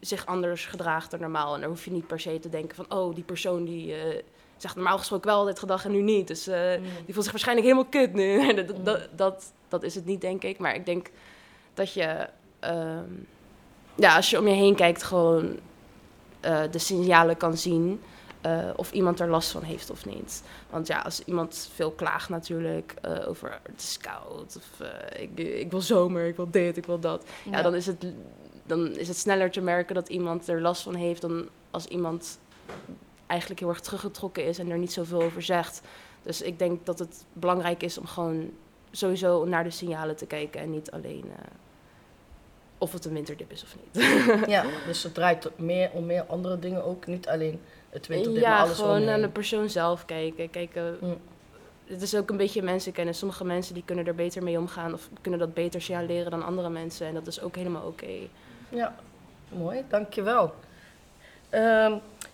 zich 0.00 0.26
anders 0.26 0.66
gedraagt 0.66 1.10
dan 1.10 1.20
normaal. 1.20 1.54
En 1.54 1.60
dan 1.60 1.70
hoef 1.70 1.84
je 1.84 1.90
niet 1.90 2.06
per 2.06 2.20
se 2.20 2.38
te 2.38 2.48
denken 2.48 2.76
van, 2.76 2.98
oh, 2.98 3.14
die 3.14 3.24
persoon 3.24 3.64
die 3.64 3.94
eh, 3.94 4.22
zegt 4.56 4.74
normaal 4.74 4.98
gesproken 4.98 5.30
wel 5.30 5.44
dit 5.44 5.58
gedag 5.58 5.84
en 5.84 5.90
nu 5.90 6.02
niet. 6.02 6.28
Dus 6.28 6.46
eh, 6.46 6.72
die 7.04 7.14
voelt 7.14 7.24
zich 7.24 7.32
waarschijnlijk 7.32 7.66
helemaal 7.66 7.90
kut 7.90 8.12
nu. 8.12 8.54
dat, 8.64 8.84
dat, 8.84 9.08
dat, 9.16 9.52
dat 9.68 9.82
is 9.82 9.94
het 9.94 10.04
niet, 10.04 10.20
denk 10.20 10.42
ik. 10.42 10.58
Maar 10.58 10.74
ik 10.74 10.86
denk 10.86 11.10
dat 11.74 11.92
je, 11.92 12.28
ehm, 12.58 13.10
ja, 13.94 14.16
als 14.16 14.30
je 14.30 14.38
om 14.38 14.48
je 14.48 14.54
heen 14.54 14.74
kijkt, 14.74 15.02
gewoon 15.02 15.58
de 16.70 16.78
signalen 16.78 17.36
kan 17.36 17.56
zien. 17.56 18.00
Eh, 18.42 18.70
of 18.76 18.92
iemand 18.92 19.20
er 19.20 19.28
last 19.28 19.50
van 19.50 19.62
heeft 19.62 19.90
of 19.90 20.06
niet. 20.06 20.42
Want 20.70 20.86
ja, 20.86 21.00
als 21.00 21.24
iemand 21.24 21.70
veel 21.74 21.90
klaagt 21.90 22.28
natuurlijk 22.28 22.94
eh, 23.02 23.28
over 23.28 23.60
het 23.62 23.80
is 23.80 23.98
koud, 23.98 24.56
of 24.56 24.86
eh, 24.86 25.22
ik, 25.22 25.38
ik 25.38 25.70
wil 25.70 25.80
zomer, 25.80 26.26
ik 26.26 26.36
wil 26.36 26.50
dit, 26.50 26.76
ik 26.76 26.86
wil 26.86 26.98
dat. 26.98 27.24
Ja, 27.50 27.62
dan, 27.62 27.74
is 27.74 27.86
het, 27.86 28.06
dan 28.66 28.96
is 28.96 29.08
het 29.08 29.16
sneller 29.16 29.50
te 29.50 29.60
merken 29.60 29.94
dat 29.94 30.08
iemand 30.08 30.48
er 30.48 30.60
last 30.60 30.82
van 30.82 30.94
heeft 30.94 31.20
dan 31.20 31.48
als 31.70 31.86
iemand 31.86 32.38
eigenlijk 33.26 33.60
heel 33.60 33.68
erg 33.68 33.80
teruggetrokken 33.80 34.44
is 34.44 34.58
en 34.58 34.70
er 34.70 34.78
niet 34.78 34.92
zoveel 34.92 35.22
over 35.22 35.42
zegt. 35.42 35.82
Dus 36.22 36.42
ik 36.42 36.58
denk 36.58 36.86
dat 36.86 36.98
het 36.98 37.24
belangrijk 37.32 37.82
is 37.82 37.98
om 37.98 38.06
gewoon 38.06 38.50
sowieso 38.90 39.44
naar 39.44 39.64
de 39.64 39.70
signalen 39.70 40.16
te 40.16 40.26
kijken 40.26 40.60
en 40.60 40.70
niet 40.70 40.90
alleen 40.90 41.24
eh, 41.24 41.44
of 42.78 42.92
het 42.92 43.04
een 43.04 43.12
winterdip 43.12 43.52
is 43.52 43.62
of 43.62 43.76
niet. 43.80 44.04
Ja, 44.46 44.64
dus 44.86 45.02
het 45.02 45.14
draait 45.14 45.58
meer 45.58 45.90
om 45.92 46.06
meer 46.06 46.24
andere 46.24 46.58
dingen 46.58 46.84
ook. 46.84 47.06
Niet 47.06 47.28
alleen 47.28 47.60
het 47.92 48.06
ja, 48.34 48.60
alles 48.60 48.76
gewoon 48.76 49.04
naar 49.04 49.20
de 49.20 49.28
persoon 49.28 49.70
zelf 49.70 50.04
kijken. 50.04 50.50
Kijken, 50.50 50.96
Mm. 51.00 51.16
het 51.86 52.02
is 52.02 52.14
ook 52.14 52.30
een 52.30 52.36
beetje 52.36 52.62
mensenkennis. 52.62 53.18
Sommige 53.18 53.44
mensen 53.44 53.74
die 53.74 53.82
kunnen 53.86 54.06
er 54.06 54.14
beter 54.14 54.42
mee 54.42 54.58
omgaan 54.58 54.92
of 54.92 55.08
kunnen 55.20 55.40
dat 55.40 55.54
beter 55.54 55.82
signaleren 55.82 56.30
dan 56.30 56.44
andere 56.44 56.68
mensen. 56.68 57.06
En 57.06 57.14
dat 57.14 57.26
is 57.26 57.40
ook 57.40 57.56
helemaal 57.56 57.86
oké. 57.86 58.12
Ja, 58.68 58.94
mooi, 59.48 59.84
dankjewel. 59.88 60.54
Ehm 61.50 61.92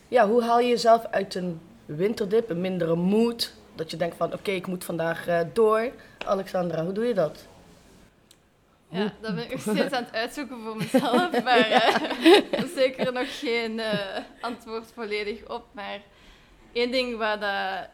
ja, 0.08 0.28
hoe 0.28 0.42
haal 0.42 0.60
je 0.60 0.68
jezelf 0.68 1.06
uit 1.10 1.34
een 1.34 1.60
winterdip, 1.86 2.50
een 2.50 2.60
mindere 2.60 2.96
mood? 2.96 3.54
Dat 3.74 3.90
je 3.90 3.96
denkt 3.96 4.16
van, 4.16 4.32
oké, 4.32 4.50
ik 4.50 4.66
moet 4.66 4.84
vandaag 4.84 5.26
eh, 5.26 5.40
door. 5.52 5.90
Alexandra, 6.26 6.84
hoe 6.84 6.92
doe 6.92 7.04
je 7.04 7.14
dat? 7.14 7.46
Ja, 8.88 9.12
dat 9.20 9.34
ben 9.34 9.44
ik 9.44 9.50
nog 9.52 9.60
steeds 9.60 9.94
aan 9.94 10.04
het 10.04 10.12
uitzoeken 10.12 10.56
voor 10.64 10.76
mezelf. 10.76 11.42
Maar 11.44 12.02
is 12.50 12.74
zeker 12.74 13.12
nog 13.12 13.38
geen 13.38 13.80
eh, 13.80 14.24
antwoord 14.40 14.92
volledig 14.94 15.48
op. 15.48 15.66
Maar 15.72 16.00
één 16.72 16.90
ding 16.90 17.16
waar 17.16 17.40
dat 17.40 17.88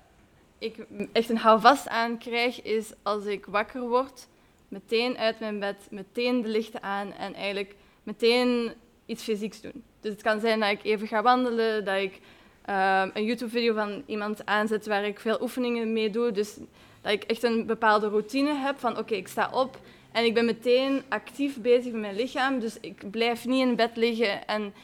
ik 0.58 0.86
echt 1.12 1.28
een 1.28 1.36
houvast 1.36 1.88
aan 1.88 2.18
krijg, 2.18 2.62
is 2.62 2.92
als 3.02 3.24
ik 3.24 3.46
wakker 3.46 3.88
word, 3.88 4.28
meteen 4.68 5.18
uit 5.18 5.40
mijn 5.40 5.58
bed, 5.58 5.76
meteen 5.90 6.42
de 6.42 6.48
lichten 6.48 6.82
aan 6.82 7.12
en 7.12 7.34
eigenlijk 7.34 7.74
meteen 8.02 8.72
iets 9.06 9.22
fysieks 9.22 9.60
doen. 9.60 9.84
Dus 10.00 10.12
het 10.12 10.22
kan 10.22 10.40
zijn 10.40 10.60
dat 10.60 10.70
ik 10.70 10.84
even 10.84 11.06
ga 11.06 11.22
wandelen, 11.22 11.84
dat 11.84 11.96
ik 11.96 12.20
ehm, 12.64 13.10
een 13.14 13.24
YouTube-video 13.24 13.74
van 13.74 14.02
iemand 14.06 14.46
aanzet 14.46 14.86
waar 14.86 15.04
ik 15.04 15.20
veel 15.20 15.38
oefeningen 15.40 15.92
mee 15.92 16.10
doe. 16.10 16.32
Dus 16.32 16.58
dat 17.00 17.12
ik 17.12 17.22
echt 17.22 17.42
een 17.42 17.66
bepaalde 17.66 18.08
routine 18.08 18.54
heb 18.54 18.78
van 18.78 18.98
oké, 18.98 19.14
ik 19.14 19.28
sta 19.28 19.50
op 19.52 19.78
en 20.14 20.24
ik 20.24 20.34
ben 20.34 20.44
meteen 20.44 21.02
actief 21.08 21.60
bezig 21.60 21.92
met 21.92 22.00
mijn 22.00 22.14
lichaam. 22.16 22.58
Dus 22.58 22.80
ik 22.80 23.10
blijf 23.10 23.46
niet 23.46 23.66
in 23.66 23.76
bed 23.76 23.96
liggen 23.96 24.46
en 24.46 24.74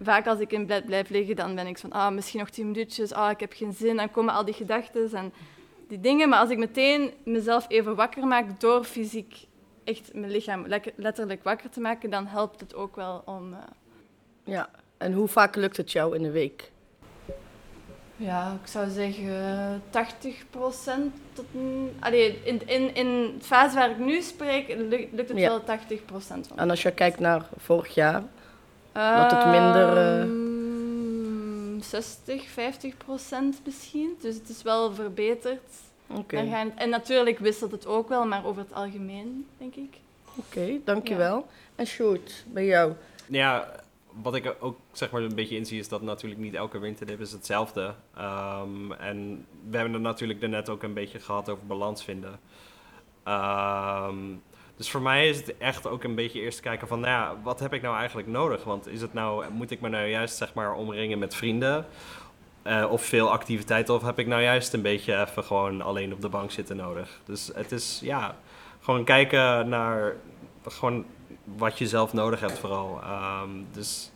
vaak 0.00 0.26
als 0.26 0.40
ik 0.40 0.52
in 0.52 0.66
bed 0.66 0.86
blijf 0.86 1.08
liggen, 1.08 1.36
dan 1.36 1.54
ben 1.54 1.66
ik 1.66 1.78
van 1.78 1.92
ah, 1.92 2.12
misschien 2.12 2.40
nog 2.40 2.50
tien 2.50 2.66
minuutjes, 2.66 3.12
ah, 3.12 3.30
ik 3.30 3.40
heb 3.40 3.52
geen 3.52 3.72
zin. 3.72 3.96
Dan 3.96 4.10
komen 4.10 4.34
al 4.34 4.44
die 4.44 4.54
gedachten 4.54 5.12
en 5.12 5.32
die 5.88 6.00
dingen. 6.00 6.28
Maar 6.28 6.38
als 6.38 6.50
ik 6.50 6.58
meteen 6.58 7.10
mezelf 7.24 7.64
even 7.68 7.94
wakker 7.94 8.26
maak 8.26 8.60
door 8.60 8.84
fysiek 8.84 9.46
echt 9.84 10.14
mijn 10.14 10.30
lichaam 10.30 10.66
letterlijk 10.96 11.42
wakker 11.42 11.70
te 11.70 11.80
maken, 11.80 12.10
dan 12.10 12.26
helpt 12.26 12.60
het 12.60 12.74
ook 12.74 12.96
wel 12.96 13.22
om... 13.24 13.52
eh, 13.52 13.58
Ja, 14.44 14.70
en 14.98 15.12
hoe 15.12 15.28
vaak 15.28 15.56
lukt 15.56 15.76
het 15.76 15.92
jou 15.92 16.16
in 16.16 16.22
de 16.22 16.30
week? 16.30 16.71
Ja, 18.16 18.58
ik 18.62 18.66
zou 18.68 18.90
zeggen 18.90 19.82
80 19.90 20.44
procent 20.50 21.14
tot... 21.32 21.44
Allee, 22.00 22.40
in, 22.44 22.68
in, 22.68 22.94
in 22.94 23.34
de 23.38 23.44
fase 23.44 23.74
waar 23.74 23.90
ik 23.90 23.98
nu 23.98 24.20
spreek, 24.22 24.68
lu- 24.68 25.08
lukt 25.12 25.28
het 25.28 25.38
Ja. 25.38 25.48
wel 25.48 25.64
80 25.64 26.04
procent 26.04 26.46
van. 26.46 26.58
En 26.58 26.70
als 26.70 26.82
je 26.82 26.90
kijkt 26.92 27.18
naar 27.20 27.46
vorig 27.56 27.94
jaar, 27.94 28.22
Wat 28.92 29.30
het 29.30 29.46
minder, 29.46 29.96
eh, 29.96 30.20
Ehm, 30.20 31.80
60, 31.80 32.48
50 32.48 32.96
procent 32.96 33.60
misschien. 33.64 34.16
Dus 34.20 34.34
het 34.34 34.48
is 34.48 34.62
wel 34.62 34.94
verbeterd. 34.94 35.60
oké, 36.10 36.36
Dan 36.36 36.48
gaan- 36.50 36.72
En 36.78 36.88
natuurlijk 36.88 37.38
wisselt 37.38 37.70
het 37.70 37.86
ook 37.86 38.08
wel, 38.08 38.26
maar 38.26 38.44
over 38.46 38.62
het 38.62 38.74
algemeen, 38.74 39.46
denk 39.58 39.74
ik. 39.74 39.96
oké, 40.38 40.78
dankjewel. 40.84 41.46
En 41.74 41.86
Sjoerd, 41.86 42.44
bij 42.46 42.66
jou? 42.66 42.92
Ja, 43.26 43.68
wat 44.22 44.34
ik 44.34 44.56
ook 44.60 44.78
zeg 44.92 45.10
maar 45.10 45.22
een 45.22 45.34
beetje 45.34 45.56
inzie 45.56 45.78
is 45.78 45.88
dat 45.88 46.02
natuurlijk 46.02 46.40
niet 46.40 46.54
elke 46.54 46.78
winterdip 46.78 47.20
is 47.20 47.32
hetzelfde. 47.32 47.94
Ehm, 48.16 48.92
en 48.92 49.46
we 49.70 49.76
hebben 49.76 49.94
het 49.94 50.02
natuurlijk 50.02 50.40
daarnet 50.40 50.68
ook 50.68 50.82
een 50.82 50.94
beetje 50.94 51.20
gehad 51.20 51.48
over 51.48 51.66
balans 51.66 52.04
vinden. 52.04 52.40
Ehm, 53.22 54.16
dus 54.76 54.90
voor 54.90 55.02
mij 55.02 55.28
is 55.28 55.36
het 55.36 55.58
echt 55.58 55.86
ook 55.86 56.04
een 56.04 56.14
beetje 56.14 56.40
eerst 56.40 56.60
kijken 56.60 56.88
van, 56.88 57.00
nou 57.00 57.12
ja, 57.12 57.42
wat 57.42 57.60
heb 57.60 57.72
ik 57.72 57.82
nou 57.82 57.96
eigenlijk 57.96 58.28
nodig? 58.28 58.64
Want 58.64 58.86
is 58.86 59.00
het 59.00 59.12
nou, 59.12 59.44
moet 59.52 59.70
ik 59.70 59.80
me 59.80 59.88
nou 59.88 60.06
juist 60.06 60.36
zeg 60.36 60.54
maar 60.54 60.74
omringen 60.74 61.18
met 61.18 61.34
vrienden? 61.34 61.86
Eh, 62.62 62.86
of 62.90 63.02
veel 63.02 63.30
activiteiten? 63.30 63.94
Of 63.94 64.02
heb 64.02 64.18
ik 64.18 64.26
nou 64.26 64.42
juist 64.42 64.72
een 64.72 64.82
beetje 64.82 65.20
even 65.20 65.44
gewoon 65.44 65.82
alleen 65.82 66.12
op 66.12 66.20
de 66.20 66.28
bank 66.28 66.50
zitten 66.50 66.76
nodig? 66.76 67.20
Dus 67.24 67.50
het 67.54 67.72
is, 67.72 68.00
ja, 68.02 68.36
gewoon 68.80 69.04
kijken 69.04 69.68
naar 69.68 70.16
gewoon 70.66 71.04
wat 71.56 71.78
je 71.78 71.88
zelf 71.88 72.12
nodig 72.12 72.40
hebt 72.40 72.58
vooral. 72.58 73.00
Ehm, 73.02 73.48
dus 73.72 74.10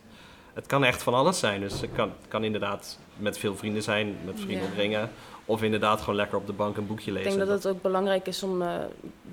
het 0.53 0.65
kan 0.65 0.83
echt 0.83 1.03
van 1.03 1.13
alles 1.13 1.39
zijn. 1.39 1.61
Dus 1.61 1.81
het 1.81 1.89
kan, 1.95 2.09
het 2.19 2.27
kan 2.27 2.43
inderdaad 2.43 2.99
met 3.15 3.37
veel 3.37 3.55
vrienden 3.55 3.83
zijn, 3.83 4.15
met 4.25 4.39
vrienden 4.39 4.65
Ja. 4.65 4.71
omringen. 4.71 5.09
Of 5.45 5.63
inderdaad 5.63 5.99
gewoon 5.99 6.15
lekker 6.15 6.37
op 6.37 6.47
de 6.47 6.53
bank 6.53 6.77
een 6.77 6.87
boekje 6.87 7.11
Ik 7.11 7.17
lezen. 7.17 7.37
denk 7.37 7.49
dat 7.49 7.63
het 7.63 7.73
ook 7.73 7.81
belangrijk 7.81 8.27
is 8.27 8.43
om 8.43 8.61
eh, 8.61 8.69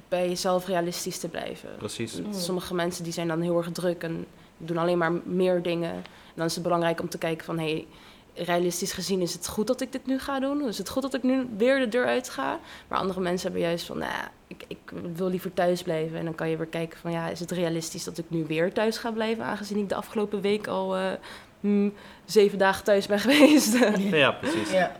bij 0.09 0.29
jezelf 0.29 0.67
realistisch 0.67 1.19
te 1.19 1.29
blijven. 1.29 1.69
Precies. 1.79 2.21
Mm. 2.21 2.33
Sommige 2.33 2.75
mensen 2.75 3.05
die 3.05 3.13
zijn 3.13 3.29
dan 3.29 3.41
heel 3.41 3.57
erg 3.57 3.73
druk 3.73 4.03
en 4.03 4.27
doen 4.59 4.77
alleen 4.79 4.99
maar 4.99 5.13
meer 5.25 5.63
dingen. 5.63 5.91
En 5.95 6.05
dan 6.35 6.47
is 6.47 6.55
het 6.55 6.63
belangrijk 6.63 7.01
om 7.01 7.09
te 7.09 7.19
kijken 7.19 7.45
van... 7.45 7.59
Hey, 7.59 7.87
realistisch 8.35 8.93
gezien 8.93 9.21
is 9.21 9.33
het 9.33 9.49
goed 9.49 9.67
dat 9.67 9.81
ik 9.81 9.93
dit 9.93 10.07
nu 10.07 10.19
ga 10.19 10.41
doen? 10.41 10.69
Is 10.69 10.79
het 10.79 10.89
goed 10.89 11.03
dat 11.03 11.15
ik 11.15 11.23
nu 11.23 11.49
weer 11.57 11.79
de 11.79 11.89
deur 11.89 12.07
uit 12.07 12.29
ga? 12.29 12.59
Maar 12.89 12.99
andere 12.99 13.21
mensen 13.21 13.51
hebben 13.51 13.69
juist 13.69 13.87
van... 13.87 13.99
Nou, 13.99 14.13
ja, 14.13 14.31
ik, 14.47 14.65
ik 14.69 14.93
wil 15.15 15.29
liever 15.29 15.55
thuis 15.55 15.83
blijven. 15.83 16.19
En 16.19 16.25
dan 16.25 16.35
kan 16.35 16.49
je 16.49 16.57
weer 16.57 16.67
kijken 16.67 16.99
van... 16.99 17.11
Ja, 17.11 17.29
is 17.29 17.41
het 17.41 17.51
realistisch 17.51 18.05
dat 18.05 18.19
ik 18.19 18.25
nu 18.29 18.45
weer 18.47 18.73
thuis 18.73 18.99
ga 18.99 19.11
blijven? 19.11 19.45
Aangezien 19.45 19.79
ik 19.79 19.89
de 19.89 19.95
afgelopen 19.95 20.41
week 20.41 20.67
al 20.67 20.97
eh, 20.97 21.13
hmm, 21.61 21.93
zeven 22.25 22.59
dagen 22.59 22.85
thuis 22.85 23.07
ben 23.07 23.21
geweest. 23.27 23.79
Ja, 23.99 24.31
precies. 24.31 24.71
Ja, 24.71 24.97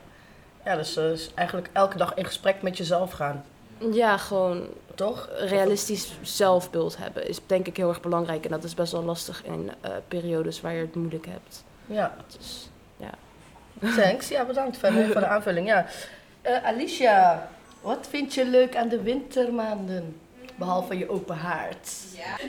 ja 0.65 0.77
dus 0.77 0.97
eh, 0.97 1.11
is 1.11 1.31
eigenlijk 1.35 1.69
elke 1.73 1.97
dag 1.97 2.15
in 2.15 2.25
gesprek 2.25 2.63
met 2.63 2.77
jezelf 2.77 3.13
gaan, 3.13 3.45
ja, 3.93 4.17
gewoon 4.17 4.67
toch? 4.95 5.29
realistisch 5.39 6.13
zelfbeeld 6.23 6.97
hebben 6.97 7.29
is 7.29 7.39
denk 7.47 7.67
ik 7.67 7.77
heel 7.77 7.89
erg 7.89 8.01
belangrijk. 8.01 8.45
En 8.45 8.51
dat 8.51 8.65
is 8.65 8.75
best 8.75 8.93
wel 8.93 9.03
lastig 9.03 9.45
in 9.45 9.71
eh, 9.81 9.91
periodes 10.09 10.61
waar 10.61 10.75
je 10.75 10.81
het 10.81 10.95
moeilijk 10.95 11.27
hebt. 11.27 11.65
Ja, 11.87 12.17
Dus, 12.39 12.69
thanks. 13.81 14.29
Ja, 14.29 14.45
bedankt 14.45 14.79
voor 14.79 14.91
de 14.91 15.27
aanvulling. 15.27 15.67
Ja. 15.67 15.87
Eh, 16.43 16.65
Alicia, 16.65 17.49
wat 17.81 18.07
vind 18.11 18.35
je 18.35 18.45
leuk 18.45 18.77
aan 18.77 18.89
de 18.89 19.03
wintermaanden? 19.03 20.21
Behalve 20.57 20.99
je 20.99 21.09
open 21.09 21.37
haard. 21.37 21.93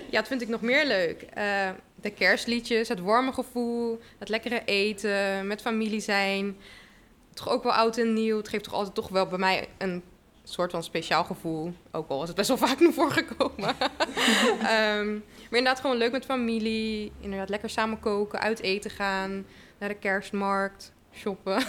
Ja, 0.10 0.17
dat 0.20 0.27
vind 0.27 0.41
ik 0.41 0.48
nog 0.48 0.62
meer 0.62 0.86
leuk. 0.86 1.22
Eh, 1.22 1.70
de 1.96 2.10
kerstliedjes, 2.10 2.88
het 2.88 3.00
warme 3.00 3.32
gevoel, 3.32 4.00
het 4.20 4.29
lekkere 4.29 4.62
eten, 4.65 5.48
met 5.48 5.62
familie 5.62 6.00
zijn. 6.00 6.58
Toch 7.34 7.50
ook 7.50 7.63
wel 7.63 7.74
oud 7.74 7.98
en 7.98 8.13
nieuw. 8.13 8.38
Het 8.38 8.50
geeft 8.50 8.63
toch 8.63 8.74
altijd 8.74 8.96
toch 8.96 9.10
wel 9.10 9.25
bij 9.25 9.38
mij 9.38 9.67
een 9.77 10.03
soort 10.44 10.72
van 10.72 10.84
speciaal 10.84 11.24
gevoel. 11.24 11.74
Ook 11.91 12.10
al 12.10 12.22
is 12.22 12.27
het 12.27 12.38
best 12.38 12.48
wel 12.48 12.58
vaak 12.58 12.79
naar 12.79 12.94
voren 12.94 13.12
gekomen. 13.12 13.75
Ehm, 14.60 15.13
maar 15.13 15.60
inderdaad 15.60 15.79
gewoon 15.79 15.98
leuk 15.98 16.12
met 16.12 16.25
familie. 16.25 17.12
Inderdaad 17.20 17.50
lekker 17.50 17.70
samen 17.70 18.00
koken, 18.00 18.39
uit 18.39 18.62
eten 18.62 18.91
gaan, 18.91 19.46
naar 19.77 19.89
de 19.89 19.96
kerstmarkt, 19.96 20.91
shoppen. 21.15 21.63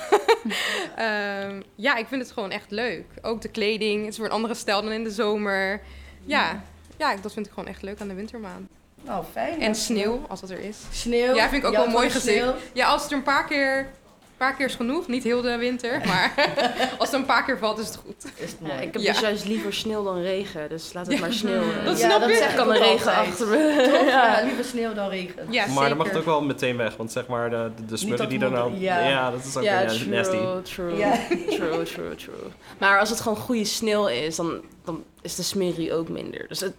Ehm, 0.97 1.63
ja, 1.75 1.97
ik 1.97 2.07
vind 2.07 2.23
het 2.23 2.33
gewoon 2.33 2.51
echt 2.51 2.71
leuk. 2.71 3.05
Ook 3.23 3.41
de 3.41 3.49
kleding. 3.49 4.05
Het 4.05 4.13
is 4.13 4.19
weer 4.19 4.27
een 4.27 4.33
andere 4.33 4.55
stijl 4.55 4.83
dan 4.83 4.93
in 4.93 5.05
de 5.05 5.11
zomer. 5.11 5.81
Ja, 6.25 6.63
ja, 6.97 7.17
dat 7.17 7.33
vind 7.33 7.47
ik 7.47 7.53
gewoon 7.53 7.69
echt 7.69 7.83
leuk 7.83 8.01
aan 8.01 8.09
de 8.09 8.15
wintermaand. 8.15 8.69
Nou, 9.03 9.25
fijn. 9.33 9.61
En 9.61 9.75
sneeuw, 9.75 10.25
als 10.29 10.41
dat 10.41 10.51
er 10.51 10.59
is. 10.59 10.79
Sneeuw. 10.91 11.35
Ja, 11.35 11.49
vind 11.49 11.63
ik 11.63 11.69
ook 11.69 11.77
wel 11.77 11.89
mooi 11.89 12.11
gezien. 12.11 12.53
Ja, 12.73 12.87
als 12.87 13.03
het 13.03 13.11
er 13.11 13.17
een 13.17 13.23
paar 13.23 13.47
keer 13.47 13.91
Een 14.39 14.47
paar 14.47 14.57
keer 14.57 14.67
is 14.67 14.75
genoeg, 14.75 15.09
niet 15.09 15.23
heel 15.25 15.43
de 15.43 15.57
winter, 15.57 16.01
maar 16.07 16.33
als 16.99 17.11
het 17.11 17.21
een 17.21 17.27
paar 17.27 17.45
keer 17.45 17.59
valt 17.59 17.79
is 17.79 17.87
het 17.87 17.97
goed. 17.97 18.25
Is 18.37 18.51
het 18.51 18.57
Ja, 18.61 18.67
mooi. 18.67 18.81
ik 18.87 18.93
heb 18.93 19.03
Ja. 19.03 19.13
dus 19.13 19.21
juist 19.21 19.45
liever 19.45 19.73
sneeuw 19.75 20.05
dan 20.05 20.21
regen, 20.21 20.69
dus 20.69 20.93
laat 20.93 21.07
het 21.07 21.21
maar 21.21 21.33
sneeuwen. 21.33 21.85
Dat 21.85 21.99
Ja, 21.99 22.09
snap 22.09 22.21
dat 22.21 22.31
ik. 22.31 22.53
kan 22.57 22.69
de 22.69 22.79
regen 22.79 22.93
altijd. 23.15 23.29
achter 23.29 23.47
me. 23.47 23.75
Toch? 23.99 24.07
Ja, 24.09 24.39
ja. 24.39 24.45
liever 24.45 24.65
sneeuw 24.65 24.95
dan 24.95 25.09
regen. 25.09 25.47
Ja, 25.51 25.61
maar 25.67 25.73
zeker. 25.75 25.89
dan 25.89 25.97
mag 25.97 26.07
het 26.07 26.17
ook 26.17 26.25
wel 26.25 26.43
meteen 26.43 26.77
weg, 26.77 26.97
want 26.97 27.13
zeg 27.13 27.27
maar 27.27 27.51
de, 27.51 27.71
de, 27.77 27.85
de 27.85 27.97
smurrie 27.97 28.19
dat 28.19 28.31
die 28.31 28.41
er 28.41 28.51
nou... 28.51 28.79
ja. 28.79 29.31
dat 29.31 29.45
is 29.45 29.57
ook 29.57 29.63
Ja, 29.63 29.85
true, 29.87 30.09
nasty. 30.09 30.37
true, 30.75 30.97
Ja. 30.97 31.13
true, 31.57 31.83
true, 31.83 32.15
true. 32.15 32.35
Maar 32.79 32.99
als 33.01 33.11
het 33.11 33.21
gewoon 33.21 33.39
goede 33.39 33.65
sneeuw 33.65 34.07
is, 34.07 34.37
dan, 34.37 34.61
dan 34.85 35.05
is 35.23 35.35
de 35.35 35.43
smerrie 35.43 35.93
ook 35.95 36.09
minder. 36.09 36.45
Dus 36.49 36.61
het, 36.61 36.75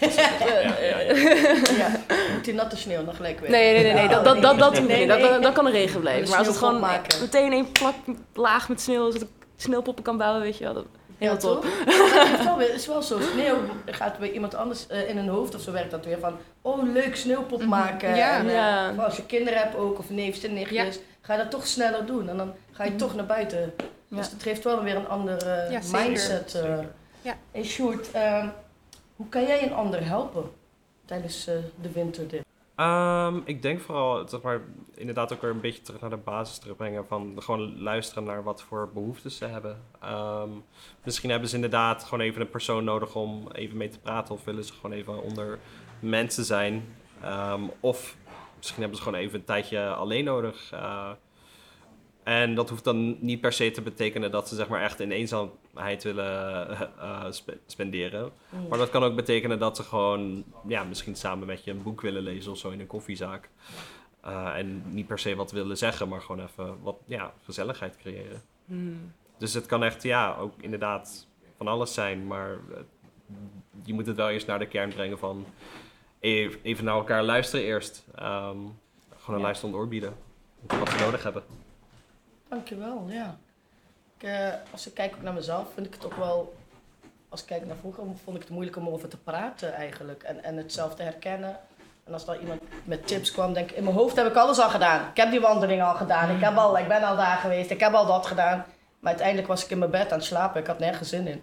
Ja, 0.00 0.08
ja, 0.46 0.98
ja. 1.00 1.14
Ja, 1.76 1.88
moet 2.34 2.44
die 2.44 2.54
natte 2.54 2.76
sneeuw 2.76 3.02
nog 3.02 3.16
gelijk 3.16 3.40
weer. 3.40 3.50
nee, 3.50 3.72
nee, 3.72 3.82
nee, 3.82 3.92
nee, 3.92 4.08
dat, 4.08 4.24
dat, 4.24 4.42
dat, 4.42 4.58
dat 4.58 4.80
Nee. 4.82 5.06
Dat, 5.06 5.20
dat, 5.20 5.42
dat 5.42 5.52
kan 5.52 5.64
de 5.64 5.70
regen 5.70 6.00
blijven. 6.00 6.22
Een 6.22 6.28
Maar 6.28 6.38
als 6.38 6.46
het 6.46 6.56
gewoon 6.56 6.80
maken. 6.80 7.20
meteen 7.20 7.52
een 7.52 7.72
plak 7.72 7.94
laag 8.34 8.68
met 8.68 8.80
sneeuw, 8.80 9.10
zodat 9.10 9.22
ik 9.22 9.46
sneeuwpoppen 9.56 10.04
kan 10.04 10.16
bouwen, 10.16 10.42
weet 10.42 10.58
je 10.58 10.64
wel. 10.64 10.74
Dat, 10.74 10.84
heel 11.18 11.30
Ja, 11.32 11.36
top. 11.36 11.64
Het 12.58 12.74
is 12.74 12.86
wel, 12.86 13.02
zo. 13.02 13.18
Sneeuw 13.32 13.56
gaat 13.86 14.18
bij 14.18 14.30
iemand 14.30 14.54
anders 14.54 14.86
eh, 14.86 15.08
in 15.08 15.16
hun 15.16 15.28
hoofd 15.28 15.54
of 15.54 15.60
zo 15.60 15.72
werkt 15.72 15.90
dat 15.90 16.04
weer 16.04 16.18
van... 16.18 16.36
Oh, 16.62 16.92
leuk 16.92 17.16
sneeuwpop 17.16 17.64
maken. 17.64 18.14
Ja. 18.16 18.38
En, 18.38 18.48
eh, 18.48 18.54
Ja. 18.54 18.90
als 18.98 19.16
je 19.16 19.26
kinderen 19.26 19.58
hebt 19.58 19.76
ook, 19.76 19.98
of 19.98 20.10
neefjes 20.10 20.44
en 20.44 20.54
nichtjes, 20.54 20.98
ga 21.20 21.32
je 21.32 21.38
dat 21.42 21.50
toch 21.50 21.66
sneller 21.66 22.06
doen. 22.06 22.28
En 22.28 22.36
dan 22.36 22.52
ga 22.72 22.84
je 22.84 22.96
toch 22.96 23.14
naar 23.14 23.26
buiten. 23.26 23.72
Ja. 24.08 24.16
Dus 24.16 24.30
het 24.30 24.42
geeft 24.42 24.64
wel 24.64 24.82
weer 24.82 24.96
een 24.96 25.08
andere 25.08 25.68
mindset. 25.92 26.54
eh. 26.54 26.78
Ja. 27.22 27.36
Hey 27.52 27.64
Sjoerd, 27.64 28.10
ehm, 28.12 28.46
hoe 29.20 29.28
kan 29.28 29.46
jij 29.46 29.62
een 29.62 29.72
ander 29.72 30.06
helpen 30.06 30.50
tijdens 31.04 31.46
eh, 31.46 31.54
de 31.80 31.92
winterdip? 31.92 32.44
Ehm, 32.74 33.40
ik 33.44 33.62
denk 33.62 33.80
vooral, 33.80 34.28
zeg 34.28 34.40
maar, 34.40 34.60
inderdaad 34.94 35.32
ook 35.32 35.40
weer 35.40 35.50
een 35.50 35.60
beetje 35.60 35.82
terug 35.82 36.00
naar 36.00 36.10
de 36.10 36.16
basis 36.16 36.58
terugbrengen. 36.58 37.06
Van 37.06 37.34
gewoon 37.36 37.82
luisteren 37.82 38.24
naar 38.24 38.42
wat 38.42 38.62
voor 38.62 38.90
behoeftes 38.94 39.36
ze 39.36 39.44
hebben. 39.44 39.82
Ehm, 40.00 40.48
misschien 41.04 41.30
hebben 41.30 41.48
ze 41.48 41.54
inderdaad 41.54 42.04
gewoon 42.04 42.20
even 42.20 42.40
een 42.40 42.50
persoon 42.50 42.84
nodig 42.84 43.14
om 43.14 43.48
even 43.52 43.76
mee 43.76 43.88
te 43.88 43.98
praten. 43.98 44.34
Of 44.34 44.44
willen 44.44 44.64
ze 44.64 44.72
gewoon 44.72 44.96
even 44.96 45.22
onder 45.22 45.58
mensen 45.98 46.44
zijn. 46.44 46.94
Ehm, 47.22 47.62
of 47.80 48.16
misschien 48.56 48.80
hebben 48.80 48.98
ze 48.98 49.04
gewoon 49.04 49.20
even 49.20 49.38
een 49.38 49.44
tijdje 49.44 49.86
alleen 49.86 50.24
nodig. 50.24 50.72
Eh, 50.72 51.10
en 52.22 52.54
dat 52.54 52.68
hoeft 52.68 52.84
dan 52.84 53.16
niet 53.20 53.40
per 53.40 53.52
se 53.52 53.70
te 53.70 53.82
betekenen 53.82 54.30
dat 54.30 54.48
ze 54.48 54.54
zeg 54.54 54.68
maar 54.68 54.82
echt 54.82 55.00
in 55.00 55.12
eenzaamheid 55.74 56.02
willen 56.02 57.34
spe- 57.34 57.58
spenderen. 57.66 58.32
Maar 58.68 58.78
dat 58.78 58.90
kan 58.90 59.02
ook 59.02 59.14
betekenen 59.16 59.58
dat 59.58 59.76
ze 59.76 59.82
gewoon, 59.82 60.44
ja, 60.66 60.84
misschien 60.84 61.16
samen 61.16 61.46
met 61.46 61.64
je 61.64 61.70
een 61.70 61.82
boek 61.82 62.00
willen 62.00 62.22
lezen 62.22 62.52
of 62.52 62.58
zo 62.58 62.70
in 62.70 62.80
een 62.80 62.86
koffiezaak. 62.86 63.48
Eh, 64.20 64.56
en 64.56 64.82
niet 64.94 65.06
per 65.06 65.18
se 65.18 65.34
wat 65.34 65.52
willen 65.52 65.76
zeggen, 65.78 66.08
maar 66.08 66.20
gewoon 66.20 66.44
even 66.44 66.82
wat 66.82 66.96
ja, 67.06 67.32
gezelligheid 67.44 67.96
creëren. 67.96 68.42
Hmm. 68.64 69.12
Dus 69.38 69.54
het 69.54 69.66
kan 69.66 69.82
echt, 69.82 70.02
ja, 70.02 70.36
ook 70.36 70.52
inderdaad 70.60 71.26
van 71.56 71.68
alles 71.68 71.94
zijn. 71.94 72.26
Maar 72.26 72.58
je 73.84 73.94
moet 73.94 74.06
het 74.06 74.16
wel 74.16 74.30
eerst 74.30 74.46
naar 74.46 74.58
de 74.58 74.66
kern 74.68 74.88
brengen 74.90 75.18
van 75.18 75.46
even, 76.20 76.60
even 76.62 76.84
naar 76.84 76.94
elkaar 76.94 77.22
luisteren 77.22 77.64
eerst. 77.64 78.04
Ehm, 78.14 78.56
gewoon 79.16 79.34
een 79.34 79.36
Ja. 79.36 79.42
luisterend 79.42 79.76
oor 79.76 79.88
bieden. 79.88 80.14
Wat 80.66 80.88
ze 80.90 80.98
nodig 81.04 81.22
hebben. 81.22 81.42
Dankjewel, 82.48 83.06
ja. 83.08 83.38
Ik, 84.20 84.28
eh, 84.28 84.48
als 84.72 84.86
ik 84.86 84.94
kijk 84.94 85.14
ook 85.14 85.22
naar 85.22 85.32
mezelf, 85.32 85.66
vind 85.74 85.86
ik 85.86 85.94
het 85.94 86.04
ook 86.04 86.16
wel... 86.16 86.54
Als 87.28 87.40
ik 87.40 87.46
kijk 87.46 87.66
naar 87.66 87.76
vroeger, 87.80 88.04
vond 88.24 88.36
ik 88.36 88.42
het 88.42 88.50
moeilijk 88.50 88.76
om 88.76 88.88
over 88.88 89.08
te 89.08 89.16
praten 89.16 89.74
eigenlijk. 89.74 90.22
En, 90.22 90.44
en 90.44 90.56
het 90.56 90.72
zelf 90.72 90.94
te 90.94 91.02
herkennen. 91.02 91.58
En 92.04 92.12
als 92.12 92.24
dan 92.24 92.36
iemand 92.40 92.60
met 92.84 93.06
tips 93.06 93.32
kwam, 93.32 93.52
denk 93.52 93.70
ik... 93.70 93.76
In 93.76 93.84
mijn 93.84 93.96
hoofd 93.96 94.16
heb 94.16 94.26
ik 94.26 94.34
alles 94.34 94.58
al 94.58 94.68
gedaan. 94.70 95.08
Ik 95.10 95.16
heb 95.16 95.30
die 95.30 95.40
wandeling 95.40 95.82
al 95.82 95.94
gedaan. 95.94 96.34
Ik, 96.34 96.40
heb 96.40 96.56
al, 96.56 96.78
ik 96.78 96.88
ben 96.88 97.02
al 97.02 97.16
daar 97.16 97.36
geweest. 97.36 97.70
Ik 97.70 97.80
heb 97.80 97.92
al 97.92 98.06
dat 98.06 98.26
gedaan. 98.26 98.64
Maar 98.98 99.10
uiteindelijk 99.10 99.48
was 99.48 99.64
ik 99.64 99.70
in 99.70 99.78
mijn 99.78 99.90
bed 99.90 100.12
aan 100.12 100.18
het 100.18 100.26
slapen. 100.26 100.60
Ik 100.60 100.66
had 100.66 100.78
nergens 100.78 101.08
zin 101.08 101.26
in. 101.26 101.42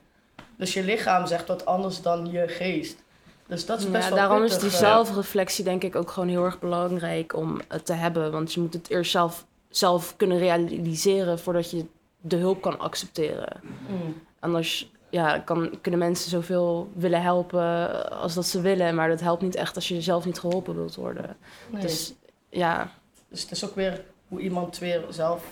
Dus 0.57 0.73
je 0.73 0.83
lichaam 0.83 1.27
zegt 1.27 1.47
wat 1.47 1.65
anders 1.65 2.01
dan 2.01 2.31
je 2.31 2.47
geest. 2.47 3.03
Dus 3.47 3.65
dat 3.65 3.79
is 3.79 3.91
best 3.91 4.03
Ja, 4.03 4.09
wel 4.09 4.17
daarom 4.17 4.43
is 4.43 4.59
die 4.59 4.69
eh. 4.69 4.75
zelfreflectie 4.75 5.63
denk 5.63 5.83
ik 5.83 5.95
ook 5.95 6.11
gewoon 6.11 6.29
heel 6.29 6.45
erg 6.45 6.59
belangrijk 6.59 7.35
om 7.35 7.61
het 7.67 7.85
te 7.85 7.93
hebben. 7.93 8.31
Want 8.31 8.53
je 8.53 8.59
moet 8.59 8.73
het 8.73 8.89
eerst 8.89 9.11
zelf, 9.11 9.45
zelf 9.69 10.15
kunnen 10.15 10.37
realiseren 10.37 11.39
voordat 11.39 11.71
je 11.71 11.85
de 12.27 12.35
hulp 12.35 12.61
kan 12.61 12.79
accepteren. 12.79 13.59
Mm. 13.87 14.21
Anders 14.39 14.91
ja, 15.09 15.39
kan, 15.39 15.71
kunnen 15.81 15.99
mensen 15.99 16.29
zoveel 16.29 16.89
willen 16.93 17.21
helpen 17.21 18.09
als 18.11 18.33
dat 18.33 18.45
ze 18.45 18.61
willen. 18.61 18.95
Maar 18.95 19.09
dat 19.09 19.19
helpt 19.19 19.41
niet 19.41 19.55
echt 19.55 19.75
als 19.75 19.87
je 19.87 20.01
zelf 20.01 20.25
niet 20.25 20.39
geholpen 20.39 20.75
wilt 20.75 20.95
worden. 20.95 21.37
Nee. 21.69 21.81
Dus 21.81 22.13
ja, 22.49 22.91
Dus 23.29 23.41
het 23.41 23.51
is 23.51 23.65
ook 23.65 23.75
weer 23.75 24.03
hoe 24.27 24.39
iemand 24.39 24.77
weer 24.77 25.03
zelf... 25.09 25.43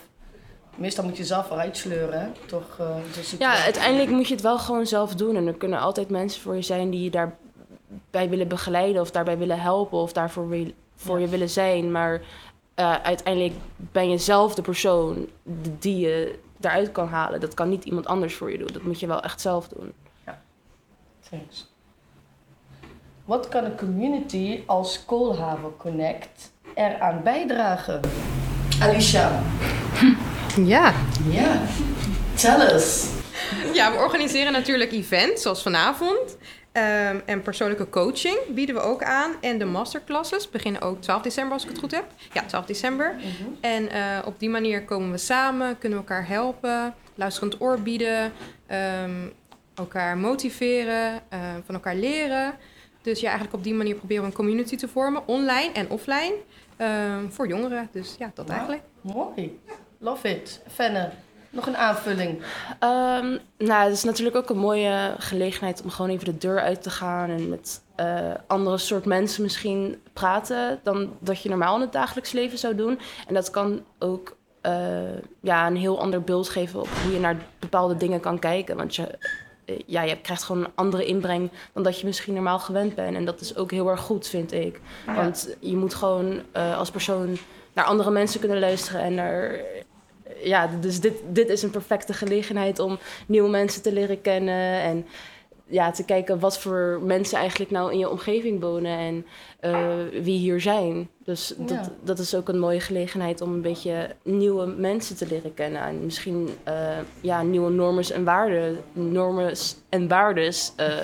Meestal 0.74 1.04
moet 1.04 1.16
je 1.16 1.24
zelf 1.24 1.50
eruit 1.50 1.76
sleuren, 1.76 2.20
hè? 2.20 2.28
Toch, 2.46 2.76
eh, 2.78 2.96
de 3.14 3.36
ja, 3.38 3.62
uiteindelijk 3.62 4.10
moet 4.10 4.28
je 4.28 4.34
het 4.34 4.42
wel 4.42 4.58
gewoon 4.58 4.86
zelf 4.86 5.14
doen. 5.14 5.36
En 5.36 5.46
er 5.46 5.54
kunnen 5.54 5.80
altijd 5.80 6.08
mensen 6.08 6.42
voor 6.42 6.54
je 6.54 6.62
zijn 6.62 6.90
die 6.90 7.02
je 7.02 7.10
daarbij 7.10 8.28
willen 8.28 8.48
begeleiden... 8.48 9.02
of 9.02 9.10
daarbij 9.10 9.38
willen 9.38 9.60
helpen 9.60 9.98
of 9.98 10.12
daarvoor 10.12 10.48
wil, 10.48 10.72
voor 10.96 11.16
Ja. 11.16 11.24
je 11.24 11.30
willen 11.30 11.50
zijn. 11.50 11.90
Maar 11.90 12.22
eh, 12.74 12.94
uiteindelijk 13.02 13.54
ben 13.76 14.10
je 14.10 14.18
zelf 14.18 14.54
de 14.54 14.62
persoon 14.62 15.28
die 15.78 15.98
je 15.98 16.38
daaruit 16.58 16.92
kan 16.92 17.08
halen. 17.08 17.40
Dat 17.40 17.54
kan 17.54 17.68
niet 17.68 17.84
iemand 17.84 18.06
anders 18.06 18.34
voor 18.34 18.50
je 18.50 18.58
doen. 18.58 18.70
Dat 18.72 18.82
moet 18.82 19.00
je 19.00 19.06
wel 19.06 19.22
echt 19.22 19.40
zelf 19.40 19.68
doen. 19.68 19.92
Thanks. 21.30 21.66
Wat 23.24 23.48
kan 23.48 23.64
een 23.64 23.76
community 23.76 24.62
als 24.66 25.04
Koolhaven 25.04 25.76
Connect 25.76 26.52
eraan 26.74 27.22
bijdragen? 27.22 28.00
Alicia. 28.80 29.42
Ja. 30.64 30.94
Ja. 31.30 31.60
Tell 32.34 32.74
us. 32.74 33.06
ja, 33.72 33.92
we 33.92 33.98
organiseren 33.98 34.52
natuurlijk 34.52 34.92
events, 34.92 35.42
zoals 35.42 35.62
vanavond. 35.62 36.36
Ehm, 36.76 37.16
en 37.24 37.42
persoonlijke 37.42 37.88
coaching 37.88 38.38
bieden 38.48 38.74
we 38.74 38.80
ook 38.80 39.02
aan. 39.02 39.30
En 39.40 39.58
de 39.58 39.64
masterclasses 39.64 40.50
beginnen 40.50 40.80
ook 40.80 41.00
12 41.02 41.22
december, 41.22 41.52
als 41.52 41.62
ik 41.62 41.68
het 41.70 41.78
goed 41.78 41.90
heb. 41.90 42.04
Ja, 42.32 42.42
12 42.42 42.66
december. 42.66 43.14
En 43.60 43.88
eh, 43.90 44.18
op 44.24 44.38
die 44.38 44.48
manier 44.50 44.84
komen 44.84 45.10
we 45.10 45.18
samen, 45.18 45.78
kunnen 45.78 45.98
we 45.98 46.04
elkaar 46.04 46.28
helpen, 46.28 46.94
luisterend 47.14 47.60
oor 47.60 47.80
bieden, 47.80 48.32
ehm, 48.66 49.10
elkaar 49.74 50.16
motiveren, 50.18 51.20
eh, 51.28 51.38
van 51.64 51.74
elkaar 51.74 51.94
leren. 51.96 52.54
Dus 53.02 53.20
ja, 53.20 53.26
eigenlijk 53.26 53.56
op 53.56 53.64
die 53.64 53.74
manier 53.74 53.94
proberen 53.94 54.22
we 54.22 54.28
een 54.28 54.36
community 54.36 54.76
te 54.76 54.88
vormen, 54.88 55.22
online 55.28 55.72
en 55.72 55.90
offline, 55.90 56.34
ehm, 56.76 57.28
voor 57.28 57.48
jongeren. 57.48 57.88
Dus 57.92 58.14
ja, 58.18 58.30
dat 58.34 58.46
Ja. 58.48 58.52
eigenlijk. 58.54 58.82
Mooi. 59.00 59.60
Love 59.98 60.28
it. 60.28 60.60
Fenne, 60.72 61.10
nog 61.56 61.66
een 61.66 61.76
aanvulling. 61.76 62.42
Ehm, 62.78 63.38
nou, 63.58 63.84
het 63.84 63.92
is 63.92 64.04
natuurlijk 64.04 64.36
ook 64.36 64.50
een 64.50 64.58
mooie 64.58 65.14
gelegenheid 65.18 65.82
om 65.82 65.90
gewoon 65.90 66.10
even 66.10 66.24
de 66.24 66.38
deur 66.38 66.60
uit 66.60 66.82
te 66.82 66.90
gaan 66.90 67.30
en 67.30 67.48
met 67.48 67.84
eh, 67.96 68.30
andere 68.46 68.78
soort 68.78 69.04
mensen 69.04 69.42
misschien 69.42 70.00
praten 70.12 70.80
dan 70.82 71.12
dat 71.18 71.42
je 71.42 71.48
normaal 71.48 71.74
in 71.74 71.80
het 71.80 71.92
dagelijks 71.92 72.32
leven 72.32 72.58
zou 72.58 72.74
doen. 72.74 72.98
En 73.26 73.34
dat 73.34 73.50
kan 73.50 73.84
ook 73.98 74.36
eh, 74.60 74.72
ja, 75.40 75.66
een 75.66 75.76
heel 75.76 76.00
ander 76.00 76.22
beeld 76.22 76.48
geven 76.48 76.80
op 76.80 76.88
hoe 77.02 77.12
je 77.12 77.20
naar 77.20 77.36
bepaalde 77.58 77.96
dingen 77.96 78.20
kan 78.20 78.38
kijken. 78.38 78.76
Want 78.76 78.96
je, 78.96 79.18
eh, 79.64 79.78
ja, 79.86 80.02
je 80.02 80.20
krijgt 80.20 80.42
gewoon 80.42 80.64
een 80.64 80.72
andere 80.74 81.04
inbreng 81.04 81.50
dan 81.72 81.82
dat 81.82 82.00
je 82.00 82.06
misschien 82.06 82.34
normaal 82.34 82.58
gewend 82.58 82.94
bent. 82.94 83.16
En 83.16 83.24
dat 83.24 83.40
is 83.40 83.56
ook 83.56 83.70
heel 83.70 83.88
erg 83.88 84.00
goed, 84.00 84.28
vind 84.28 84.52
ik. 84.52 84.80
Want 85.06 85.56
je 85.60 85.76
moet 85.76 85.94
gewoon 85.94 86.42
als 86.52 86.90
persoon 86.90 87.38
naar 87.72 87.84
andere 87.84 88.10
mensen 88.10 88.40
kunnen 88.40 88.58
luisteren 88.58 89.00
en 89.00 89.14
naar 89.14 89.60
ja, 90.42 90.70
dus 90.80 91.00
dit, 91.00 91.14
dit 91.28 91.48
is 91.48 91.62
een 91.62 91.70
perfecte 91.70 92.12
gelegenheid 92.12 92.78
om 92.78 92.98
nieuwe 93.26 93.48
mensen 93.48 93.82
te 93.82 93.92
leren 93.92 94.20
kennen. 94.20 94.80
En 94.80 95.06
ja, 95.68 95.90
te 95.90 96.04
kijken 96.04 96.38
wat 96.40 96.58
voor 96.58 97.00
mensen 97.02 97.38
eigenlijk 97.38 97.70
nou 97.70 97.92
in 97.92 97.98
je 97.98 98.10
omgeving 98.10 98.60
wonen 98.60 98.98
en 98.98 99.26
eh, 99.60 99.88
wie 100.22 100.38
hier 100.38 100.60
zijn. 100.60 101.08
Dus 101.24 101.54
Ja. 101.58 101.64
dat, 101.66 101.90
dat 102.02 102.18
is 102.18 102.34
ook 102.34 102.48
een 102.48 102.58
mooie 102.58 102.80
gelegenheid 102.80 103.40
om 103.40 103.52
een 103.52 103.60
beetje 103.62 104.14
nieuwe 104.22 104.66
mensen 104.66 105.16
te 105.16 105.26
leren 105.26 105.54
kennen. 105.54 105.82
En 105.82 106.04
misschien 106.04 106.48
eh, 106.64 106.98
ja, 107.20 107.42
nieuwe 107.42 107.70
normen 107.70 108.04
en 108.14 108.24
waarden, 108.24 108.78
normen 108.92 109.52
en 109.88 110.08
waardes 110.08 110.72
eh, 110.76 110.94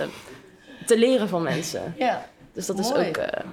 te 0.86 0.98
leren 0.98 1.28
van 1.28 1.42
mensen. 1.42 1.94
Ja, 1.98 2.26
Dus 2.52 2.66
dat 2.66 2.78
is 2.78 2.90
Mooi. 2.92 3.08
ook. 3.08 3.16
eh, 3.16 3.44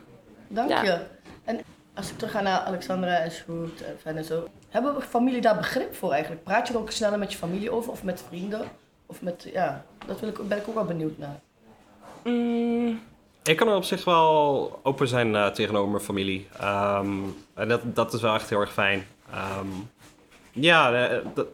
dank 0.47 0.69
Ja. 0.69 0.83
je. 0.83 0.99
En 1.43 1.59
als 1.93 2.09
ik 2.09 2.17
terug 2.17 2.31
ga 2.33 2.41
naar 2.41 2.59
Alexandra 2.59 3.17
en 3.19 3.31
Sjoerd 3.31 3.83
en 4.03 4.23
zo. 4.23 4.47
Hebben 4.69 4.95
we 4.95 5.01
familie 5.01 5.41
daar 5.41 5.55
begrip 5.55 5.95
voor 5.95 6.11
eigenlijk? 6.11 6.43
Praat 6.43 6.67
je 6.67 6.73
er 6.73 6.79
ook 6.79 6.91
sneller 6.91 7.19
met 7.19 7.31
je 7.31 7.37
familie 7.37 7.71
over 7.71 7.91
of 7.91 8.03
met 8.03 8.23
vrienden? 8.27 8.61
Of 9.05 9.21
met, 9.21 9.47
ja, 9.53 9.85
dat 10.05 10.19
wil 10.19 10.29
ik, 10.29 10.47
ben 10.47 10.57
ik 10.57 10.67
ook 10.67 10.73
wel 10.75 10.85
benieuwd 10.85 11.17
naar. 11.17 11.39
mm, 12.23 13.01
Ik 13.43 13.57
kan 13.57 13.67
er 13.67 13.75
op 13.75 13.83
zich 13.83 14.03
wel 14.05 14.79
open 14.83 15.07
zijn 15.07 15.35
eh, 15.35 15.47
tegenover 15.47 15.91
mijn 15.91 16.03
familie. 16.03 16.47
Ehm, 16.59 17.17
en 17.53 17.67
dat, 17.67 17.81
dat 17.95 18.13
is 18.13 18.21
wel 18.21 18.33
echt 18.33 18.49
heel 18.49 18.59
erg 18.59 18.73
fijn. 18.73 19.07
Ehm, 19.31 19.67
ja, 20.51 21.07
eh, 21.07 21.25
dat- 21.33 21.47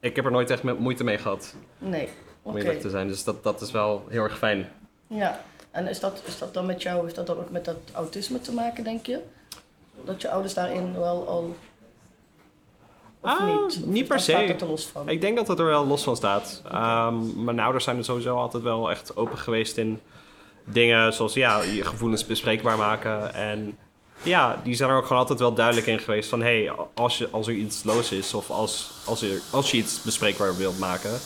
ik 0.00 0.16
heb 0.16 0.24
er 0.24 0.30
nooit 0.30 0.50
echt 0.50 0.62
moeite 0.62 1.04
mee 1.04 1.18
gehad, 1.18 1.54
Nee, 1.78 2.08
om 2.42 2.52
oké. 2.52 2.60
eerlijk 2.62 2.80
te 2.80 2.90
zijn. 2.90 3.08
Dus 3.08 3.24
dat, 3.24 3.42
dat 3.42 3.60
is 3.60 3.70
wel 3.70 4.04
heel 4.08 4.22
erg 4.22 4.38
fijn. 4.38 4.68
Ja, 5.06 5.40
en 5.70 5.86
is 5.86 6.00
dat, 6.00 6.22
is 6.26 6.38
dat 6.38 6.54
dan 6.54 6.66
met 6.66 6.82
jou, 6.82 7.06
is 7.06 7.14
dat 7.14 7.26
dan 7.26 7.36
ook 7.38 7.50
met 7.50 7.64
dat 7.64 7.76
autisme 7.92 8.40
te 8.40 8.52
maken, 8.52 8.84
denk 8.84 9.06
je? 9.06 9.20
Dat 10.04 10.22
je 10.22 10.30
ouders 10.30 10.54
daarin 10.54 10.98
wel 10.98 11.28
al 11.28 11.56
Of 13.20 13.30
Ah, 13.30 13.56
niet? 13.66 13.86
niet 13.86 14.08
per 14.08 14.20
staat 14.20 14.46
se. 14.48 14.54
er 14.54 14.66
los 14.66 14.86
van? 14.86 15.08
Ik 15.08 15.20
denk 15.20 15.36
dat 15.36 15.48
het 15.48 15.58
er 15.58 15.64
wel 15.64 15.86
los 15.86 16.02
van 16.02 16.16
staat. 16.16 16.62
Ehm, 16.70 17.44
mijn 17.44 17.60
ouders 17.60 17.84
zijn 17.84 17.96
er 17.96 18.04
sowieso 18.04 18.36
altijd 18.36 18.62
wel 18.62 18.90
echt 18.90 19.16
open 19.16 19.38
geweest 19.38 19.76
in 19.76 20.00
dingen 20.64 21.12
zoals 21.12 21.34
ja, 21.34 21.62
je 21.62 21.84
gevoelens 21.84 22.26
bespreekbaar 22.26 22.76
maken. 22.76 23.34
En 23.34 23.78
ja, 24.22 24.60
die 24.64 24.74
zijn 24.74 24.90
er 24.90 24.96
ook 24.96 25.06
gewoon 25.06 25.18
altijd 25.22 25.38
wel 25.38 25.54
duidelijk 25.54 25.86
in 25.86 25.98
geweest 25.98 26.28
van 26.28 26.40
hé, 26.42 26.64
hey, 26.64 26.74
als, 26.94 27.18
je, 27.18 27.28
als 27.30 27.46
er 27.46 27.54
iets 27.54 27.84
los 27.84 28.12
is 28.12 28.34
of 28.34 28.50
als, 28.50 28.90
als, 29.04 29.22
er, 29.22 29.40
als 29.50 29.70
je 29.70 29.76
iets 29.76 30.02
bespreekbaar 30.02 30.56
wilt 30.56 30.78
maken, 30.78 31.18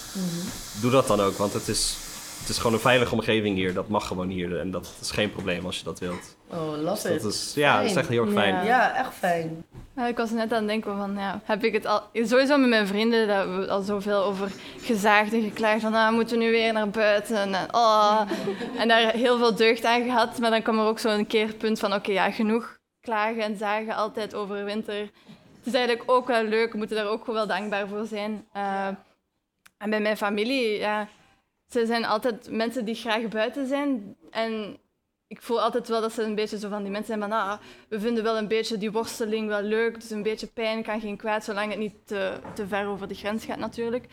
doe 0.80 0.90
dat 0.90 1.06
dan 1.06 1.20
ook. 1.20 1.36
Want 1.36 1.52
het 1.52 1.68
is, 1.68 1.96
het 2.40 2.48
is 2.48 2.56
gewoon 2.56 2.72
een 2.72 2.80
veilige 2.80 3.14
omgeving 3.14 3.56
hier. 3.56 3.74
Dat 3.74 3.88
mag 3.88 4.06
gewoon 4.06 4.28
hier 4.28 4.58
en 4.58 4.70
dat 4.70 4.94
is 5.00 5.10
geen 5.10 5.32
probleem 5.32 5.66
als 5.66 5.78
je 5.78 5.84
dat 5.84 5.98
wilt. 5.98 6.36
Oh, 6.50 6.82
love 6.82 7.08
Dus 7.08 7.16
it. 7.16 7.22
dat 7.22 7.32
is, 7.32 7.52
ja, 7.54 7.80
dat 7.80 7.90
is 7.90 7.96
echt 7.96 8.08
heel 8.08 8.24
erg 8.24 8.32
fijn. 8.32 8.54
Ja. 8.54 8.62
Ja, 8.62 8.96
echt 8.96 9.14
fijn. 9.14 9.64
Ja, 9.96 10.06
ik 10.06 10.16
was 10.16 10.30
net 10.30 10.52
aan 10.52 10.58
het 10.58 10.66
denken 10.66 10.96
van, 10.96 11.14
ja, 11.18 11.40
heb 11.44 11.64
ik 11.64 11.72
het 11.72 11.86
al... 11.86 12.02
Sowieso 12.12 12.58
met 12.58 12.68
mijn 12.68 12.86
vrienden, 12.86 13.28
dat 13.28 13.46
we 13.46 13.68
al 13.70 13.82
zoveel 13.82 14.22
over 14.22 14.50
gezaagd 14.80 15.32
en 15.32 15.42
geklaagd 15.42 15.80
van, 15.80 15.94
ah, 15.94 16.12
moeten 16.12 16.38
we 16.38 16.44
nu 16.44 16.50
weer 16.50 16.72
naar 16.72 16.88
buiten? 16.88 17.36
En, 17.36 17.74
oh. 17.74 18.20
en 18.80 18.88
daar 18.88 19.12
heel 19.12 19.38
veel 19.38 19.54
deugd 19.54 19.84
aan 19.84 20.02
gehad. 20.02 20.38
Maar 20.38 20.50
dan 20.50 20.62
kwam 20.62 20.78
er 20.78 20.86
ook 20.86 20.98
zo'n 20.98 21.26
keerpunt 21.26 21.78
van, 21.78 21.94
oké, 21.94 22.12
ja, 22.12 22.30
genoeg 22.30 22.78
klagen 23.00 23.42
en 23.42 23.56
zagen 23.56 23.94
altijd 23.94 24.34
over 24.34 24.64
winter. 24.64 25.00
Het 25.00 25.74
is 25.74 25.74
eigenlijk 25.74 26.10
ook 26.10 26.26
wel 26.26 26.44
leuk, 26.44 26.72
we 26.72 26.78
moeten 26.78 26.96
daar 26.96 27.08
ook 27.08 27.20
gewoon 27.20 27.34
wel 27.34 27.56
dankbaar 27.56 27.88
voor 27.88 28.06
zijn. 28.06 28.46
Eh, 28.52 28.86
en 29.78 29.90
bij 29.90 30.00
mijn 30.00 30.16
familie, 30.16 30.78
ja, 30.78 31.08
ze 31.70 31.86
zijn 31.86 32.04
altijd 32.04 32.50
mensen 32.50 32.84
die 32.84 32.94
graag 32.94 33.28
buiten 33.28 33.66
zijn. 33.66 34.16
En 34.30 34.76
ik 35.28 35.42
voel 35.42 35.62
altijd 35.62 35.88
wel 35.88 36.00
dat 36.00 36.12
ze 36.12 36.22
een 36.22 36.34
beetje 36.34 36.58
zo 36.58 36.68
van 36.68 36.82
die 36.82 36.90
mensen 36.90 37.18
zijn 37.18 37.30
van, 37.30 37.32
ah, 37.38 37.58
we 37.88 38.00
vinden 38.00 38.22
wel 38.24 38.36
een 38.38 38.48
beetje 38.48 38.78
die 38.78 38.92
worsteling 38.92 39.48
wel 39.48 39.62
leuk, 39.62 40.00
dus 40.00 40.10
een 40.10 40.22
beetje 40.22 40.46
pijn 40.46 40.82
kan 40.82 41.00
geen 41.00 41.16
kwaad, 41.16 41.44
zolang 41.44 41.70
het 41.70 41.78
niet 41.78 41.94
te, 42.04 42.32
te 42.54 42.66
ver 42.66 42.86
over 42.86 43.08
de 43.08 43.14
grens 43.14 43.44
gaat 43.44 43.58
natuurlijk. 43.58 44.04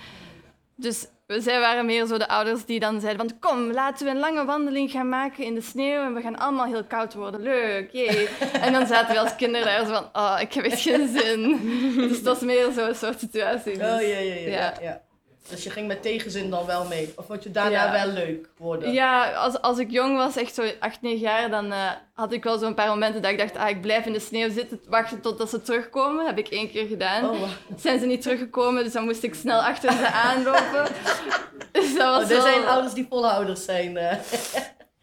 Dus 0.76 1.08
we- 1.28 1.42
zij 1.42 1.60
waren 1.60 1.86
meer 1.86 2.06
zo 2.06 2.18
de 2.18 2.28
ouders 2.28 2.66
die 2.66 2.80
dan 2.80 3.00
zeiden 3.02 3.30
van, 3.30 3.40
kom, 3.40 3.72
laten 3.72 4.06
we 4.06 4.12
een 4.12 4.20
lange 4.20 4.46
wandeling 4.46 4.92
gaan 4.92 5.10
maken 5.10 5.44
in 5.44 5.54
de 5.54 5.62
sneeuw 5.62 6.02
en 6.02 6.14
we 6.14 6.22
gaan 6.22 6.38
allemaal 6.40 6.66
heel 6.66 6.84
koud 6.84 7.14
worden, 7.14 7.42
leuk, 7.42 7.92
jee. 7.92 8.28
En 8.62 8.74
dan 8.74 8.88
zaten 8.88 9.14
we 9.14 9.20
als 9.20 9.36
kinderen 9.36 9.66
daar 9.68 9.86
zo 9.86 9.94
van, 9.94 10.10
oh, 10.24 10.38
ik 10.42 10.54
heb 10.54 10.66
echt 10.66 10.82
geen 10.82 11.08
zin. 11.18 11.60
Dus 12.10 12.24
dat 12.24 12.36
is 12.36 12.42
meer 12.42 12.72
zo'n 12.72 12.96
soort 12.96 13.20
situatie. 13.20 13.74
Oh, 13.74 13.80
Dus- 13.80 13.88
ja, 14.08 14.18
ja, 14.18 14.20
ja, 14.20 14.36
ja. 14.36 14.50
Ja. 14.50 14.74
ja. 14.82 15.02
Dus 15.50 15.64
je 15.64 15.70
ging 15.70 15.88
met 15.88 16.02
tegenzin 16.02 16.50
dan 16.50 16.66
wel 16.66 16.86
mee? 16.88 17.14
Of 17.16 17.26
vond 17.26 17.44
je 17.44 17.52
daarna 17.52 17.86
Ja. 17.86 17.92
wel 18.06 18.14
leuk 18.14 18.50
worden? 18.58 18.92
Ja, 18.94 19.32
als, 19.34 19.62
als 19.62 19.78
ik 19.78 19.92
jong 19.92 20.18
was, 20.18 20.36
echt 20.38 20.54
zo 20.54 20.64
8, 20.80 21.02
9 21.02 21.20
jaar, 21.20 21.50
dan 21.50 21.72
eh, 21.72 21.92
had 22.14 22.34
ik 22.34 22.44
wel 22.44 22.58
zo'n 22.58 22.74
paar 22.74 22.88
momenten 22.88 23.22
dat 23.22 23.32
ik 23.32 23.38
dacht, 23.38 23.58
ah, 23.58 23.70
ik 23.70 23.82
blijf 23.82 24.06
in 24.06 24.14
de 24.14 24.20
sneeuw 24.20 24.50
zitten, 24.52 24.80
wachten 24.90 25.22
totdat 25.22 25.50
ze 25.50 25.62
terugkomen. 25.62 26.26
heb 26.26 26.38
ik 26.38 26.48
één 26.48 26.70
keer 26.72 26.88
gedaan. 26.88 27.30
Oh. 27.30 27.50
Zijn 27.76 28.00
ze 28.00 28.06
niet 28.06 28.22
teruggekomen, 28.22 28.84
dus 28.84 28.94
dan 28.94 29.04
moest 29.04 29.24
ik 29.24 29.34
snel 29.36 29.60
achter 29.60 29.92
ze 29.92 30.08
aanlopen. 30.08 30.86
Dus 31.72 31.96
dat 31.96 32.16
was 32.16 32.24
Oh, 32.24 32.30
er 32.30 32.36
wel- 32.44 32.54
zijn 32.54 32.66
ouders 32.68 32.94
die 32.94 33.06
volhouders 33.10 33.64
zijn. 33.66 33.98
eh. 33.98 34.18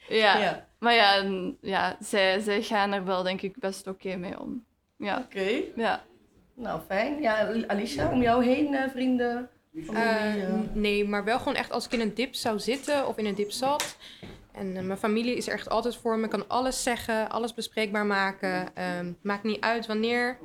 Ja. 0.09 0.39
ja. 0.39 0.67
maar 0.79 0.95
ja, 0.95 1.25
ja 1.61 1.97
zij, 2.01 2.41
zij 2.41 2.63
gaan 2.63 2.93
er 2.93 3.05
wel 3.05 3.23
denk 3.23 3.43
ik 3.43 3.59
best 3.59 3.87
oké 3.87 4.17
mee 4.17 4.41
om. 4.41 4.65
Ja, 4.97 5.19
Oké, 5.27 5.61
ja. 5.77 6.03
nou 6.55 6.81
fijn. 6.87 7.21
Ja, 7.23 7.49
Alicia, 7.67 8.11
om 8.11 8.23
jou 8.23 8.45
heen, 8.45 8.75
eh, 8.75 8.91
vrienden? 8.91 9.49
Eh, 9.75 10.35
nee, 10.73 11.09
maar 11.09 11.25
wel 11.25 11.39
gewoon 11.39 11.55
echt 11.55 11.73
als 11.73 11.85
ik 11.85 11.93
in 11.93 12.01
een 12.01 12.15
dip 12.15 12.35
zou 12.35 12.59
zitten 12.59 13.07
of 13.07 13.17
in 13.17 13.27
een 13.27 13.35
dip 13.35 13.51
zat. 13.51 13.97
En 14.53 14.77
eh, 14.77 14.83
mijn 14.83 14.99
familie 14.99 15.37
is 15.37 15.47
er 15.47 15.53
echt 15.53 15.69
altijd 15.69 15.97
voor 15.97 16.19
me. 16.19 16.29
kan 16.29 16.49
alles 16.49 16.83
zeggen, 16.83 17.31
alles 17.31 17.55
bespreekbaar 17.55 18.07
maken. 18.07 18.75
Ehm, 18.75 19.13
maakt 19.23 19.43
niet 19.43 19.61
uit 19.61 19.87
wanneer. 19.87 20.39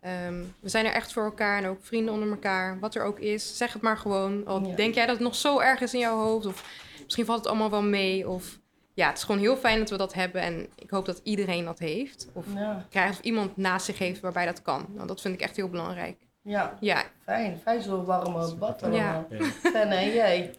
Ehm, 0.00 0.42
we 0.60 0.68
zijn 0.68 0.86
er 0.86 0.92
echt 0.92 1.12
voor 1.12 1.24
elkaar 1.24 1.62
en 1.62 1.68
ook 1.68 1.84
vrienden 1.84 2.14
onder 2.14 2.30
elkaar. 2.30 2.78
Wat 2.78 2.94
er 2.94 3.04
ook 3.04 3.18
is, 3.18 3.56
zeg 3.56 3.72
het 3.72 3.82
maar 3.82 3.98
gewoon. 3.98 4.46
Al 4.46 4.66
Ja. 4.66 4.74
denk 4.74 4.94
jij 4.94 5.06
dat 5.06 5.14
het 5.14 5.24
nog 5.24 5.34
zo 5.34 5.58
erg 5.60 5.80
is 5.80 5.94
in 5.94 6.00
jouw 6.00 6.16
hoofd. 6.18 6.46
Of 6.46 6.64
misschien 7.04 7.24
valt 7.24 7.38
het 7.38 7.48
allemaal 7.48 7.70
wel 7.70 7.82
mee. 7.82 8.28
Of 8.28 8.58
ja, 8.94 9.08
het 9.08 9.16
is 9.18 9.24
gewoon 9.24 9.40
heel 9.40 9.56
fijn 9.56 9.78
dat 9.78 9.90
we 9.90 9.96
dat 9.96 10.14
hebben. 10.14 10.40
En 10.40 10.68
ik 10.74 10.90
hoop 10.90 11.06
dat 11.06 11.20
iedereen 11.22 11.64
dat 11.64 11.78
heeft. 11.78 12.28
Of 12.32 12.44
Ja, 12.54 12.86
krijgt 12.90 13.18
of 13.18 13.24
iemand 13.24 13.56
naast 13.56 13.86
zich 13.86 13.98
heeft 13.98 14.20
waarbij 14.20 14.46
dat 14.46 14.62
kan. 14.62 14.86
Nou, 14.88 15.06
dat 15.06 15.20
vind 15.20 15.34
ik 15.34 15.40
echt 15.40 15.56
heel 15.56 15.68
belangrijk. 15.68 16.16
Ja, 16.46 16.76
Ja, 16.80 17.02
fijn. 17.24 17.58
Fijn 17.62 17.82
zo 17.82 18.04
warme 18.04 18.54
bad 18.54 18.82
allemaal. 18.82 18.98
Ja. 18.98 19.26
Ja. 19.30 19.44
Fijn, 19.72 19.88
en 19.88 20.12
jij? 20.12 20.54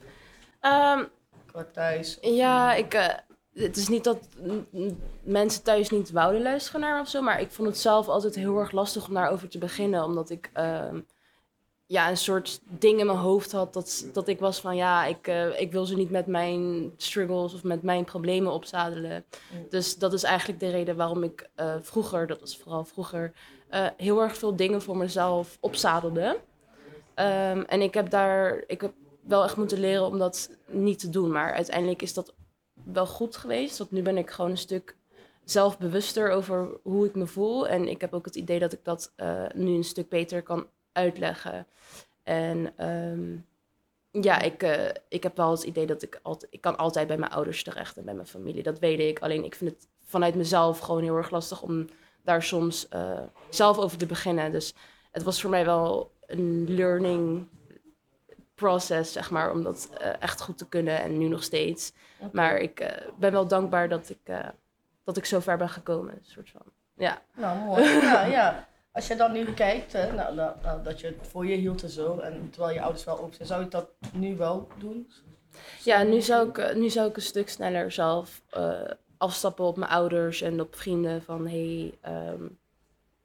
Ehm, 0.59 1.03
Qua 1.45 1.65
thuis? 1.73 2.17
Ja, 2.21 2.73
ik, 2.73 2.93
eh, 2.93 3.07
het 3.53 3.77
is 3.77 3.87
niet 3.87 4.03
dat 4.03 4.27
mensen 5.21 5.63
thuis 5.63 5.89
niet 5.89 6.11
wouden 6.11 6.41
luisteren 6.41 6.81
naar 6.81 7.01
of 7.01 7.07
zo, 7.07 7.21
maar 7.21 7.41
ik 7.41 7.51
vond 7.51 7.67
het 7.67 7.77
zelf 7.77 8.07
altijd 8.07 8.35
heel 8.35 8.59
erg 8.59 8.71
lastig 8.71 9.07
om 9.07 9.13
daarover 9.13 9.49
te 9.49 9.57
beginnen, 9.57 10.03
omdat 10.03 10.29
ik 10.29 10.49
ehm, 10.53 10.99
ja, 11.87 12.09
een 12.09 12.17
soort 12.17 12.59
ding 12.63 12.99
in 12.99 13.05
mijn 13.05 13.17
hoofd 13.17 13.51
had 13.51 13.73
dat, 13.73 14.07
dat 14.13 14.27
ik 14.27 14.39
was 14.39 14.59
van 14.59 14.75
ja, 14.75 15.05
ik, 15.05 15.27
eh, 15.27 15.59
ik 15.59 15.71
wil 15.71 15.85
ze 15.85 15.95
niet 15.95 16.09
met 16.09 16.27
mijn 16.27 16.93
struggles 16.97 17.53
of 17.53 17.63
met 17.63 17.83
mijn 17.83 18.03
problemen 18.03 18.51
opzadelen. 18.51 19.25
Mm. 19.51 19.65
Dus 19.69 19.97
dat 19.97 20.13
is 20.13 20.23
eigenlijk 20.23 20.59
de 20.59 20.69
reden 20.69 20.95
waarom 20.95 21.23
ik 21.23 21.49
eh, 21.55 21.75
vroeger, 21.81 22.27
dat 22.27 22.39
was 22.39 22.57
vooral 22.57 22.85
vroeger, 22.85 23.33
eh, 23.69 23.87
heel 23.97 24.21
erg 24.21 24.37
veel 24.37 24.55
dingen 24.55 24.81
voor 24.81 24.97
mezelf 24.97 25.57
opzadelde. 25.59 26.39
Ehm, 27.13 27.61
en 27.61 27.81
ik 27.81 27.93
heb 27.93 28.09
daar, 28.09 28.63
ik 28.67 28.81
heb 28.81 28.93
wel 29.21 29.43
echt 29.43 29.57
moeten 29.57 29.79
leren 29.79 30.05
om 30.05 30.17
dat 30.17 30.49
niet 30.65 30.99
te 30.99 31.09
doen. 31.09 31.31
Maar 31.31 31.53
uiteindelijk 31.53 32.01
is 32.01 32.13
dat 32.13 32.33
wel 32.83 33.07
goed 33.07 33.35
geweest. 33.35 33.77
Want 33.77 33.91
nu 33.91 34.01
ben 34.01 34.17
ik 34.17 34.29
gewoon 34.29 34.51
een 34.51 34.57
stuk 34.57 34.97
zelfbewuster 35.43 36.31
over 36.31 36.79
hoe 36.83 37.05
ik 37.05 37.15
me 37.15 37.27
voel. 37.27 37.67
En 37.67 37.87
ik 37.87 38.01
heb 38.01 38.13
ook 38.13 38.25
het 38.25 38.35
idee 38.35 38.59
dat 38.59 38.73
ik 38.73 38.83
dat 38.83 39.13
nu 39.53 39.75
een 39.75 39.83
stuk 39.83 40.09
beter 40.09 40.43
kan 40.43 40.67
uitleggen. 40.97 41.67
En 42.23 42.73
ehm, 42.77 43.35
ja, 44.23 44.41
ik, 44.41 44.63
eh, 44.63 44.89
ik 45.09 45.23
heb 45.23 45.37
wel 45.37 45.51
het 45.51 45.63
idee 45.63 45.85
dat 45.85 46.03
ik 46.03 46.19
altijd... 46.23 46.53
Ik 46.53 46.61
kan 46.61 46.77
altijd 46.77 47.07
bij 47.07 47.17
mijn 47.17 47.31
ouders 47.31 47.63
terecht 47.63 47.97
en 47.97 48.05
bij 48.05 48.13
mijn 48.13 48.27
familie. 48.27 48.63
Dat 48.63 48.79
weet 48.79 48.99
ik. 48.99 49.19
Alleen 49.19 49.43
ik 49.43 49.55
vind 49.55 49.71
het 49.71 49.87
vanuit 50.05 50.35
mezelf 50.35 50.79
gewoon 50.79 51.03
heel 51.03 51.17
erg 51.17 51.29
lastig 51.29 51.61
om 51.61 51.87
daar 52.23 52.43
soms 52.43 52.87
eh, 52.87 53.19
zelf 53.49 53.77
over 53.77 53.97
te 53.97 54.05
beginnen. 54.05 54.51
Dus 54.51 54.73
het 55.11 55.23
was 55.23 55.41
voor 55.41 55.49
mij 55.49 55.65
wel 55.65 56.11
een 56.25 56.65
learning 56.75 57.47
process, 58.55 59.11
zeg 59.11 59.29
maar, 59.29 59.51
om 59.51 59.63
dat 59.63 59.89
eh, 59.99 60.21
echt 60.21 60.41
goed 60.41 60.57
te 60.57 60.67
kunnen 60.67 61.01
en 61.01 61.17
nu 61.17 61.27
nog 61.27 61.43
steeds. 61.43 61.93
Maar 62.31 62.57
ik 62.57 63.01
ben 63.17 63.31
wel 63.31 63.47
dankbaar 63.47 63.89
dat 63.89 64.09
ik, 64.09 64.19
eh, 64.23 64.47
dat 65.03 65.17
ik 65.17 65.25
zo 65.25 65.39
ver 65.39 65.57
ben 65.57 65.69
gekomen, 65.69 66.19
soort 66.21 66.49
van. 66.49 66.61
Ja. 66.93 67.21
Nou, 67.35 67.57
mooi. 67.59 67.83
ja, 67.83 68.25
ja. 68.25 68.67
Als 68.97 69.07
je 69.07 69.15
dan 69.15 69.31
nu 69.31 69.53
kijkt, 69.53 69.93
hè, 69.93 70.13
nou, 70.13 70.35
nou, 70.35 70.55
nou, 70.63 70.83
dat 70.83 70.99
je 70.99 71.07
het 71.07 71.27
voor 71.29 71.45
je 71.47 71.55
hield 71.55 71.83
en 71.83 71.89
zo, 71.89 72.17
en 72.19 72.49
terwijl 72.51 72.73
je 72.73 72.81
ouders 72.81 73.03
wel 73.03 73.19
open 73.19 73.35
zijn, 73.35 73.47
zou 73.47 73.63
je 73.63 73.69
dat 73.69 73.89
nu 74.13 74.35
wel 74.35 74.67
doen? 74.77 75.11
Ja, 75.83 76.03
nu 76.03 76.21
zou 76.21 76.49
ik, 76.49 76.57
eh, 76.57 76.75
nu 76.75 76.89
zou 76.89 77.09
ik 77.09 77.15
een 77.15 77.21
stuk 77.21 77.49
sneller 77.49 77.91
zelf 77.91 78.41
eh, 78.49 78.81
afstappen 79.17 79.65
op 79.65 79.77
mijn 79.77 79.91
ouders 79.91 80.41
en 80.41 80.61
op 80.61 80.75
vrienden 80.75 81.21
van 81.21 81.47
hey, 81.47 81.93
ehm, 82.01 82.43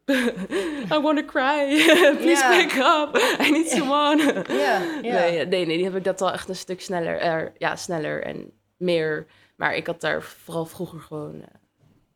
I 0.96 0.98
want 1.02 1.18
to 1.18 1.24
cry. 1.24 1.66
Please 2.20 2.42
Ja. 2.44 2.56
pick 2.56 2.72
up. 2.74 3.22
I 3.46 3.50
need 3.50 3.68
someone. 3.68 4.44
Ja, 4.48 4.82
ja. 5.02 5.20
Nee, 5.20 5.46
nee, 5.46 5.66
nee, 5.66 5.76
die 5.76 5.84
heb 5.84 5.96
ik 5.96 6.04
dat 6.04 6.20
wel 6.20 6.32
echt 6.32 6.48
een 6.48 6.56
stuk 6.56 6.80
sneller, 6.80 7.20
er, 7.20 7.52
ja, 7.58 7.76
sneller 7.76 8.22
en 8.22 8.52
meer. 8.76 9.26
Maar 9.56 9.74
ik 9.76 9.86
had 9.86 10.00
daar 10.00 10.22
vooral 10.22 10.64
vroeger 10.66 11.00
gewoon, 11.00 11.34
eh, 11.40 11.46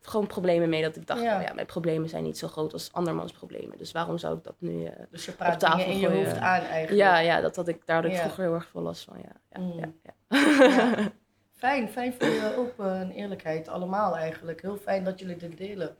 gewoon 0.08 0.26
problemen 0.26 0.68
mee. 0.68 0.82
Dat 0.82 0.96
ik 0.96 1.06
dacht, 1.06 1.20
Ja. 1.22 1.32
ja. 1.34 1.40
ja, 1.40 1.52
mijn 1.54 1.66
problemen 1.66 2.08
zijn 2.08 2.22
niet 2.22 2.38
zo 2.38 2.48
groot 2.48 2.72
als 2.72 2.92
andermans 2.92 3.32
problemen. 3.32 3.78
Dus 3.78 3.92
waarom 3.92 4.18
zou 4.18 4.36
ik 4.36 4.44
dat 4.44 4.54
nu... 4.58 4.84
eh, 4.84 4.92
Dus 5.10 5.24
je 5.24 5.32
praat 5.32 5.52
Op 5.54 5.58
tafel 5.58 5.90
in 5.90 5.98
je 5.98 6.08
hoofd 6.10 6.36
aan 6.36 6.60
eigenlijk. 6.62 6.90
ja, 7.02 7.18
ja, 7.18 7.40
dat 7.40 7.56
had 7.56 7.68
ik, 7.68 7.86
daar 7.86 8.10
Ja. 8.10 8.18
vroeger 8.20 8.44
heel 8.44 8.54
erg 8.54 8.68
veel 8.68 8.80
last 8.82 9.04
van. 9.04 9.16
Ja, 9.22 9.32
ja, 9.50 9.60
Mm. 9.60 9.94
ja. 10.02 10.14
Fijn, 11.56 11.88
fijn 11.88 12.14
voor 12.18 12.28
je 12.28 12.54
open 12.56 12.94
en 13.00 13.10
eerlijkheid. 13.10 13.68
Allemaal 13.68 14.16
eigenlijk. 14.16 14.62
Heel 14.62 14.76
fijn 14.76 15.04
dat 15.04 15.18
jullie 15.18 15.36
dit 15.36 15.56
delen. 15.58 15.96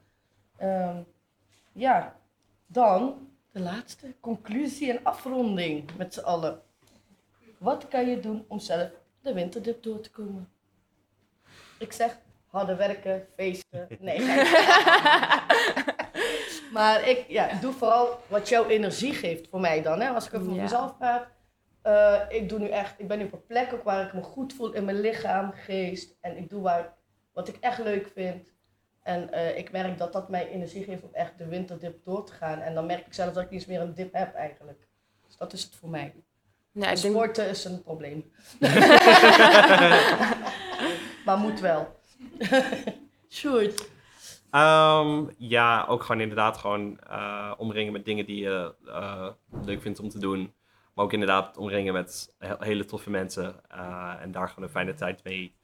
Ehm, 0.56 0.96
ja, 1.72 2.16
dan 2.66 3.28
de 3.52 3.60
laatste 3.60 4.14
conclusie 4.20 4.90
en 4.90 5.04
afronding 5.04 5.96
met 5.96 6.14
z'n 6.14 6.20
allen. 6.20 6.60
Wat 7.58 7.88
kan 7.88 8.08
je 8.10 8.20
doen 8.20 8.44
om 8.48 8.58
zelf 8.58 8.90
de 9.20 9.32
winterdip 9.32 9.82
door 9.82 10.00
te 10.00 10.10
komen? 10.10 10.48
Ik 11.78 11.92
zeg 11.92 12.18
harder 12.56 12.76
werken, 12.76 13.26
feesten. 13.36 13.86
Nee. 14.00 14.18
maar 16.72 17.08
ik 17.08 17.24
ja, 17.28 17.48
doe 17.60 17.72
vooral 17.72 18.20
wat 18.28 18.48
jouw 18.48 18.66
energie 18.66 19.14
geeft 19.14 19.48
voor 19.48 19.60
mij 19.60 19.82
dan. 19.82 20.00
Hè? 20.00 20.08
Als 20.08 20.26
ik 20.26 20.34
over 20.34 20.54
Ja. 20.54 20.62
mezelf 20.62 20.96
praat. 20.98 21.26
Eh, 21.82 22.20
ik, 22.28 22.48
doe 22.48 22.58
nu 22.58 22.68
echt, 22.68 22.94
ik 22.98 23.08
ben 23.08 23.18
nu 23.18 23.24
op 23.24 23.32
een 23.32 23.46
plek 23.46 23.72
ook 23.72 23.84
waar 23.84 24.06
ik 24.06 24.12
me 24.12 24.22
goed 24.22 24.52
voel 24.52 24.72
in 24.72 24.84
mijn 24.84 25.00
lichaam, 25.00 25.52
geest. 25.52 26.16
En 26.20 26.36
ik 26.36 26.50
doe 26.50 26.62
waar, 26.62 26.94
wat 27.32 27.48
ik 27.48 27.56
echt 27.60 27.78
leuk 27.78 28.08
vind. 28.14 28.48
En 29.02 29.32
eh, 29.32 29.56
ik 29.58 29.72
merk 29.72 29.98
dat 29.98 30.12
dat 30.12 30.28
mij 30.28 30.48
energie 30.48 30.84
geeft 30.84 31.02
om 31.02 31.10
echt 31.12 31.38
de 31.38 31.46
winterdip 31.46 32.04
door 32.04 32.24
te 32.26 32.32
gaan. 32.32 32.60
En 32.60 32.74
dan 32.74 32.86
merk 32.86 33.06
ik 33.06 33.14
zelf 33.14 33.32
dat 33.32 33.42
ik 33.42 33.50
niet 33.50 33.60
eens 33.60 33.68
meer 33.68 33.80
een 33.80 33.94
dip 33.94 34.12
heb 34.12 34.34
eigenlijk. 34.34 34.88
Dus 35.26 35.36
dat 35.36 35.52
is 35.52 35.62
het 35.62 35.74
voor 35.76 35.88
mij. 35.88 36.14
Ik 36.74 36.82
denk, 36.82 36.96
Sporten 36.96 37.48
is 37.48 37.64
een 37.64 37.82
probleem. 37.82 38.32
maar 41.26 41.38
moet 41.38 41.60
wel. 41.60 41.95
Sjoerd, 43.28 43.88
Ehm, 44.50 45.24
ja, 45.38 45.84
ook 45.88 46.02
gewoon 46.02 46.20
inderdaad 46.20 46.56
gewoon 46.56 46.98
eh, 47.00 47.52
omringen 47.56 47.92
met 47.92 48.04
dingen 48.04 48.26
die 48.26 48.40
je 48.42 48.74
eh, 48.86 49.28
leuk 49.64 49.80
vindt 49.82 50.00
om 50.00 50.08
te 50.08 50.18
doen. 50.18 50.54
Maar 50.94 51.04
ook 51.04 51.12
inderdaad 51.12 51.56
omringen 51.56 51.92
met 51.92 52.34
he- 52.38 52.54
hele 52.58 52.84
toffe 52.84 53.10
mensen. 53.10 53.54
eh, 53.70 54.14
en 54.20 54.32
daar 54.32 54.48
gewoon 54.48 54.64
een 54.64 54.70
fijne 54.70 54.94
tijd 54.94 55.24
mee 55.24 55.54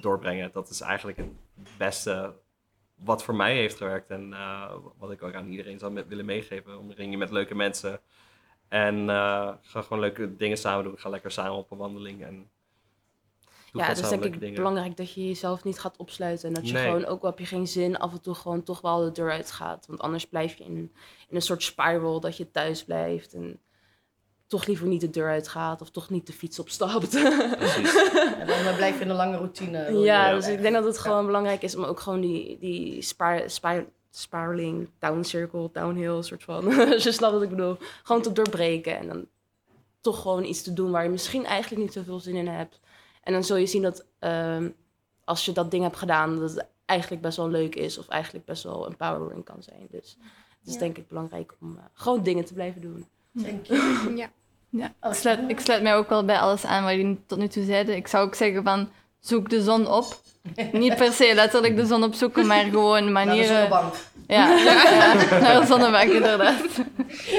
doorbrengen. 0.00 0.50
Dat 0.52 0.68
is 0.70 0.80
eigenlijk 0.80 1.18
het 1.18 1.28
beste 1.78 2.34
wat 2.94 3.24
voor 3.24 3.34
mij 3.34 3.54
heeft 3.56 3.76
gewerkt. 3.76 4.10
En 4.10 4.34
wat 4.98 5.10
ik 5.10 5.22
ook 5.22 5.34
aan 5.34 5.48
iedereen 5.48 5.78
zou 5.78 6.04
willen 6.08 6.24
meegeven. 6.24 6.78
Omring 6.78 7.10
je 7.10 7.16
met 7.18 7.30
leuke 7.30 7.54
mensen. 7.54 8.00
En 8.68 9.08
ga 9.62 9.82
gewoon 9.82 10.00
leuke 10.00 10.36
dingen 10.36 10.56
samen 10.56 10.84
doen. 10.84 10.98
Ga 10.98 11.08
lekker 11.08 11.30
samen 11.30 11.52
op 11.52 11.70
een 11.70 11.78
wandeling. 11.78 12.24
En 12.24 12.50
Ja, 13.72 13.84
het 13.84 13.98
is 13.98 14.08
denk 14.08 14.24
ik 14.24 14.40
dingen. 14.40 14.54
belangrijk 14.54 14.96
dat 14.96 15.12
je 15.12 15.26
jezelf 15.26 15.64
niet 15.64 15.78
gaat 15.78 15.96
opsluiten. 15.96 16.48
En 16.48 16.54
dat 16.54 16.66
je 16.68 16.72
Nee. 16.72 16.84
gewoon, 16.84 17.04
ook 17.06 17.22
al 17.22 17.28
heb 17.28 17.38
je 17.38 17.46
geen 17.46 17.66
zin, 17.68 17.96
af 17.98 18.12
en 18.12 18.20
toe 18.20 18.34
gewoon 18.34 18.62
toch 18.62 18.80
wel 18.80 19.00
de 19.04 19.12
deur 19.12 19.30
uit 19.30 19.50
gaat. 19.50 19.86
Want 19.86 20.00
anders 20.00 20.26
blijf 20.26 20.54
je 20.58 20.64
in, 20.64 20.76
in 21.28 21.36
een 21.36 21.42
soort 21.42 21.62
spiral 21.62 22.20
dat 22.20 22.36
je 22.36 22.50
thuis 22.50 22.84
blijft. 22.84 23.34
En 23.34 23.60
toch 24.46 24.66
liever 24.66 24.86
niet 24.86 25.00
de 25.00 25.10
deur 25.10 25.28
uitgaat 25.28 25.80
of 25.80 25.90
toch 25.90 26.10
niet 26.10 26.26
de 26.26 26.32
fiets 26.32 26.58
opstapt. 26.58 27.10
Precies. 27.56 27.94
En 28.40 28.64
dan 28.64 28.74
blijf 28.76 28.96
je 28.98 29.04
in 29.04 29.10
een 29.10 29.16
lange 29.16 29.36
routine. 29.36 29.92
ja, 29.98 30.34
dus 30.34 30.48
ik 30.48 30.60
denk 30.62 30.74
dat 30.74 30.84
het 30.84 30.98
gewoon 30.98 31.26
belangrijk 31.26 31.62
is 31.62 31.76
om 31.76 31.84
ook 31.84 32.00
gewoon 32.00 32.20
die, 32.20 32.58
die 32.58 33.02
spar, 33.02 33.42
spar, 33.50 33.84
spiraling, 34.10 34.88
down 34.98 35.22
circle, 35.22 35.68
downhill 35.72 36.22
soort 36.22 36.44
van. 36.44 36.66
Als 36.92 37.02
je 37.02 37.12
snapt 37.12 37.32
wat 37.32 37.42
ik 37.42 37.48
bedoel. 37.48 37.76
Gewoon 38.02 38.22
te 38.22 38.32
doorbreken 38.32 38.98
en 38.98 39.06
dan 39.08 39.26
toch 40.00 40.22
gewoon 40.22 40.44
iets 40.44 40.62
te 40.62 40.72
doen 40.72 40.90
waar 40.90 41.02
je 41.02 41.08
misschien 41.08 41.44
eigenlijk 41.46 41.82
niet 41.82 41.92
zoveel 41.92 42.20
zin 42.20 42.34
in 42.34 42.48
hebt. 42.48 42.80
En 43.30 43.36
dan 43.36 43.44
zul 43.44 43.56
je 43.56 43.66
zien 43.66 43.82
dat 43.82 44.04
ehm, 44.18 44.68
als 45.24 45.44
je 45.44 45.52
dat 45.52 45.70
ding 45.70 45.82
hebt 45.82 45.96
gedaan, 45.96 46.38
dat 46.38 46.50
het 46.54 46.66
eigenlijk 46.86 47.22
best 47.22 47.36
wel 47.36 47.48
leuk 47.48 47.74
is 47.74 47.98
of 47.98 48.08
eigenlijk 48.08 48.44
best 48.44 48.62
wel 48.62 48.86
empowering 48.86 49.44
kan 49.44 49.62
zijn. 49.62 49.86
Dus 49.90 50.16
het 50.58 50.68
is 50.68 50.72
Ja. 50.72 50.78
denk 50.78 50.96
ik 50.98 51.08
belangrijk 51.08 51.54
om 51.60 51.76
eh, 51.76 51.82
gewoon 51.92 52.22
dingen 52.22 52.44
te 52.44 52.54
blijven 52.54 52.80
doen. 52.80 53.06
Denk 53.32 53.66
je? 53.66 54.12
Ja. 54.16 54.30
Ja, 54.68 55.08
ik 55.08 55.14
sluit, 55.14 55.40
ik 55.50 55.60
sluit 55.60 55.82
mij 55.82 55.96
ook 55.96 56.08
wel 56.08 56.24
bij 56.24 56.38
alles 56.38 56.64
aan 56.64 56.84
wat 56.84 56.92
jullie 56.92 57.20
tot 57.26 57.38
nu 57.38 57.48
toe 57.48 57.64
zeiden. 57.64 57.96
Ik 57.96 58.06
zou 58.06 58.26
ook 58.26 58.34
zeggen 58.34 58.62
van, 58.62 58.88
zoek 59.20 59.50
de 59.50 59.62
zon 59.62 59.88
op. 59.88 60.20
Niet 60.72 60.96
per 60.96 61.12
se 61.12 61.32
letterlijk 61.34 61.76
de 61.76 61.86
zon 61.86 62.02
opzoeken, 62.02 62.46
maar 62.46 62.64
gewoon 62.64 63.12
Naar 63.12 63.24
de 63.24 63.30
manieren... 63.30 63.46
zonnebank. 63.56 63.94
Ja, 64.26 64.48
ja, 64.64 65.40
naar 65.40 65.60
de 65.60 65.66
zonnebank 65.66 66.10
inderdaad. 66.10 66.62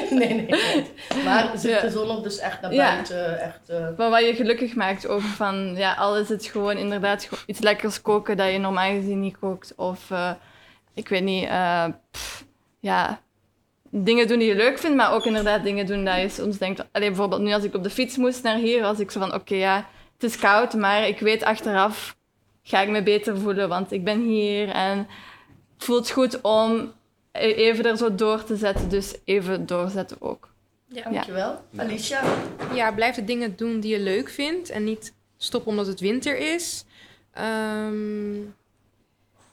nee, 0.10 0.34
nee, 0.34 0.46
nee. 0.46 0.86
Maar 1.26 1.52
Ja. 1.62 1.80
de 1.80 1.90
zon 1.90 2.10
op, 2.10 2.24
dus 2.24 2.38
echt 2.38 2.62
naar 2.62 2.74
Ja. 2.74 2.94
buiten. 2.94 3.40
Echt, 3.42 3.70
eh, 3.70 3.88
Maar 3.98 4.10
wat 4.10 4.26
je 4.26 4.36
gelukkig 4.36 4.76
maakt 4.76 5.08
ook 5.08 5.22
van, 5.22 5.74
ja, 5.76 5.94
al 5.94 6.18
is 6.18 6.30
het 6.30 6.46
gewoon 6.46 6.78
inderdaad 6.78 7.30
iets 7.46 7.60
lekkers 7.60 8.02
koken 8.02 8.38
dat 8.38 8.52
je 8.52 8.58
normaal 8.58 8.90
gezien 8.92 9.20
niet 9.20 9.38
kookt. 9.40 9.74
Of, 9.76 10.12
eh, 10.12 10.32
ik 10.94 11.08
weet 11.08 11.24
niet, 11.24 11.48
eh, 11.48 11.86
pff, 12.12 12.46
ja, 12.80 13.20
dingen 13.90 14.28
doen 14.28 14.40
die 14.40 14.48
je 14.48 14.56
leuk 14.56 14.80
vindt, 14.80 14.96
maar 14.98 15.14
ook 15.14 15.26
inderdaad 15.26 15.64
dingen 15.64 15.86
doen 15.86 16.06
dat 16.06 16.22
je 16.22 16.30
soms 16.30 16.58
denkt... 16.58 16.86
Allee, 16.92 17.08
bijvoorbeeld 17.08 17.42
nu 17.42 17.54
als 17.54 17.64
ik 17.64 17.76
op 17.76 17.84
de 17.84 17.90
fiets 17.90 18.18
moest 18.18 18.44
naar 18.44 18.56
hier, 18.58 18.82
was 18.82 19.00
ik 19.00 19.12
zo 19.12 19.20
van, 19.20 19.34
oké, 19.34 19.56
ja, 19.56 19.88
het 20.22 20.32
is 20.32 20.40
koud, 20.40 20.74
maar 20.74 21.08
ik 21.08 21.20
weet 21.20 21.44
achteraf 21.44 22.16
ga 22.64 22.82
ik 22.82 22.90
me 22.90 23.04
beter 23.04 23.38
voelen, 23.38 23.70
want 23.70 23.92
ik 23.92 24.04
ben 24.04 24.22
hier 24.22 24.70
en 24.70 24.98
het 25.78 25.86
voelt 25.86 26.10
goed 26.10 26.42
om 26.42 26.94
e- 27.32 27.54
even 27.54 27.86
er 27.86 27.98
zo 27.98 28.16
door 28.16 28.44
te 28.44 28.56
zetten. 28.56 28.90
Dus 28.90 29.16
even 29.24 29.66
doorzetten 29.66 30.18
ook. 30.20 30.50
dankjewel. 30.88 31.64
Alicia? 31.76 32.22
Ja, 32.74 32.92
blijf 32.92 33.16
de 33.16 33.24
dingen 33.24 33.56
doen 33.56 33.80
die 33.80 33.92
je 33.92 34.00
leuk 34.00 34.30
vindt 34.30 34.70
en 34.70 34.84
niet 34.84 35.14
stoppen 35.38 35.72
omdat 35.72 35.88
het 35.88 36.00
winter 36.00 36.38
is. 36.38 36.86
Ehm, 37.34 38.40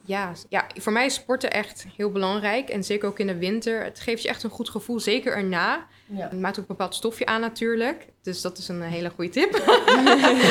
ja, 0.08 0.32
ja, 0.48 0.66
voor 0.74 0.92
mij 0.92 1.06
is 1.06 1.14
sporten 1.14 1.50
echt 1.50 1.86
heel 1.96 2.10
belangrijk. 2.10 2.68
En 2.68 2.84
zeker 2.84 3.08
ook 3.08 3.18
in 3.18 3.26
de 3.26 3.38
winter. 3.38 3.84
Het 3.84 4.00
geeft 4.00 4.22
je 4.22 4.28
echt 4.28 4.42
een 4.42 4.50
goed 4.50 4.68
gevoel, 4.68 5.00
zeker 5.00 5.36
erna. 5.36 5.86
Ja. 6.06 6.22
Het 6.28 6.40
maakt 6.40 6.54
ook 6.58 6.62
een 6.68 6.76
bepaald 6.76 6.94
stofje 6.94 7.26
aan 7.26 7.40
natuurlijk. 7.40 8.06
Dus 8.22 8.40
dat 8.40 8.58
is 8.58 8.68
een 8.68 8.82
hele 8.82 9.10
goede 9.10 9.30
tip. 9.30 9.52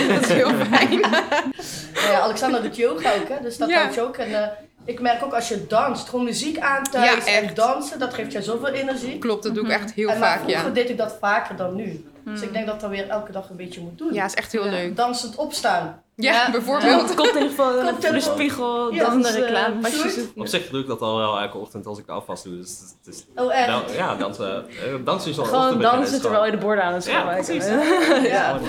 dat 0.10 0.22
is 0.22 0.28
heel 0.34 0.54
fijn. 0.54 1.00
Nou 1.94 2.12
ja, 2.12 2.20
Alexander 2.20 2.62
doet 2.62 2.76
yoga 2.76 3.14
ook, 3.16 3.28
hè? 3.30 3.36
dus 3.42 3.58
dat 3.58 3.70
Ja. 3.70 3.90
je 3.94 4.02
ook. 4.02 4.18
En 4.18 4.44
eh, 4.44 4.48
ik 4.86 5.02
merk 5.02 5.24
ook 5.24 5.34
als 5.34 5.48
je 5.48 5.68
danst, 5.68 6.10
gewoon 6.10 6.26
muziek 6.26 6.58
aan 6.60 6.84
thuis 6.84 7.26
Ja, 7.26 7.32
en 7.42 7.54
dansen, 7.54 8.00
dat 8.00 8.14
geeft 8.14 8.32
je 8.32 8.42
zoveel 8.42 8.68
energie. 8.68 9.18
Klopt, 9.18 9.44
dat 9.44 9.56
doe 9.56 9.66
ik 9.66 9.72
echt 9.72 9.94
heel 9.94 10.10
en 10.10 10.18
vaak, 10.18 10.40
vroeger 10.40 10.66
ja. 10.66 10.70
deed 10.70 10.90
ik 10.90 10.98
dat 10.98 11.18
vaker 11.20 11.56
dan 11.56 11.76
nu. 11.76 12.06
Dus 12.32 12.42
ik 12.42 12.54
denk 12.54 12.68
dat 12.68 12.80
dat 12.82 12.90
weer 12.90 13.10
elke 13.10 13.32
dag 13.32 13.50
een 13.50 13.56
beetje 13.56 13.82
moet 13.82 13.98
doen. 13.98 14.14
Ja, 14.14 14.26
is 14.26 14.34
echt 14.34 14.52
heel 14.52 14.66
Ja. 14.66 14.72
leuk. 14.72 14.96
Dansend 14.96 15.36
opstaan. 15.36 16.02
Ja, 16.16 16.32
Ja. 16.34 16.52
bijvoorbeeld. 16.52 17.16
Komt 17.16 17.28
in 17.30 17.34
ieder 17.36 17.50
geval 17.50 17.72
Komt 17.74 17.84
voor 17.84 17.92
de 17.94 17.98
telefoon. 18.08 18.34
spiegel, 18.34 18.94
Ja, 18.94 19.04
dan 19.10 19.22
de 19.22 19.32
reclame. 19.32 19.76
Op 20.36 20.48
zich 20.48 20.70
doe 20.70 20.82
ik 20.82 20.88
dat 20.88 21.02
al 21.02 21.18
wel 21.18 21.40
elke 21.40 21.58
ochtend 21.58 21.86
als 21.86 22.00
ik 22.00 22.06
de 22.06 22.12
afwas 22.12 22.44
doe. 22.44 22.58
Dus 22.58 22.80
het 23.04 23.16
is 23.16 23.26
Oh, 23.36 23.54
echt? 23.56 23.68
wel, 23.68 23.92
ja, 23.92 24.16
dansen, 24.16 24.66
eh, 24.70 24.74
dansen 25.06 25.32
is 25.32 25.40
al 25.40 25.46
Gewoon 25.46 25.80
dansen 25.82 26.16
is 26.16 26.22
terwijl 26.22 26.46
je 26.46 26.52
de 26.52 26.58
borden 26.58 26.84
aan 26.84 26.94
het 26.94 27.06
Ja, 27.06 27.12
schoonmaken 27.12 27.46
precies. 27.46 27.66
bent. 27.70 28.28
ja, 28.28 28.60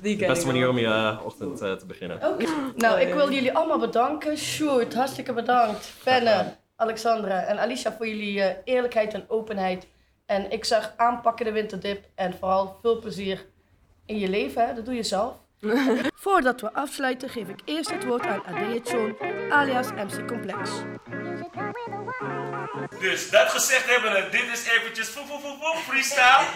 die 0.00 0.16
de 0.16 0.26
beste 0.26 0.46
manier 0.46 0.68
om 0.68 0.78
je 0.78 0.86
eh, 0.86 1.18
ochtend 1.24 1.60
eh, 1.60 1.72
te 1.72 1.86
beginnen. 1.86 2.16
Oké. 2.16 2.44
Nou, 2.76 3.00
ik 3.00 3.14
wil 3.14 3.32
jullie 3.32 3.52
allemaal 3.56 3.78
bedanken. 3.78 4.36
Sjoerd, 4.38 4.94
hartstikke 4.94 5.32
bedankt. 5.32 5.84
Fenne, 6.00 6.44
Alexandra 6.76 7.42
en 7.42 7.58
Alicia 7.58 7.94
voor 7.96 8.08
jullie 8.08 8.42
eh, 8.42 8.56
eerlijkheid 8.64 9.14
en 9.14 9.24
openheid. 9.28 9.86
En 10.26 10.50
ik 10.50 10.64
zeg 10.64 10.92
aanpakken 10.96 11.44
de 11.44 11.52
winterdip 11.52 12.04
en 12.14 12.38
vooral 12.38 12.78
veel 12.82 12.98
plezier 12.98 13.46
in 14.06 14.18
je 14.18 14.28
leven. 14.28 14.66
Hè? 14.66 14.74
Dat 14.74 14.84
doe 14.84 14.94
je 14.94 15.02
zelf. 15.02 15.34
Voordat 16.14 16.60
we 16.60 16.72
afsluiten 16.72 17.28
geef 17.28 17.48
ik 17.48 17.60
eerst 17.64 17.90
het 17.90 18.04
woord 18.04 18.26
aan 18.26 18.44
Adea 18.44 18.80
Chon, 18.84 19.16
alias 19.50 19.92
MC 19.92 20.26
Complex. 20.28 20.70
Dus 22.98 23.30
dat 23.30 23.48
gezegd 23.48 23.86
hebben, 23.90 24.30
dit 24.30 24.48
is 24.52 24.66
eventjes 24.66 25.08
voep, 25.08 25.26
voep, 25.26 25.40
voep, 25.40 25.62
voep, 25.62 25.76
freestyle. 25.76 26.46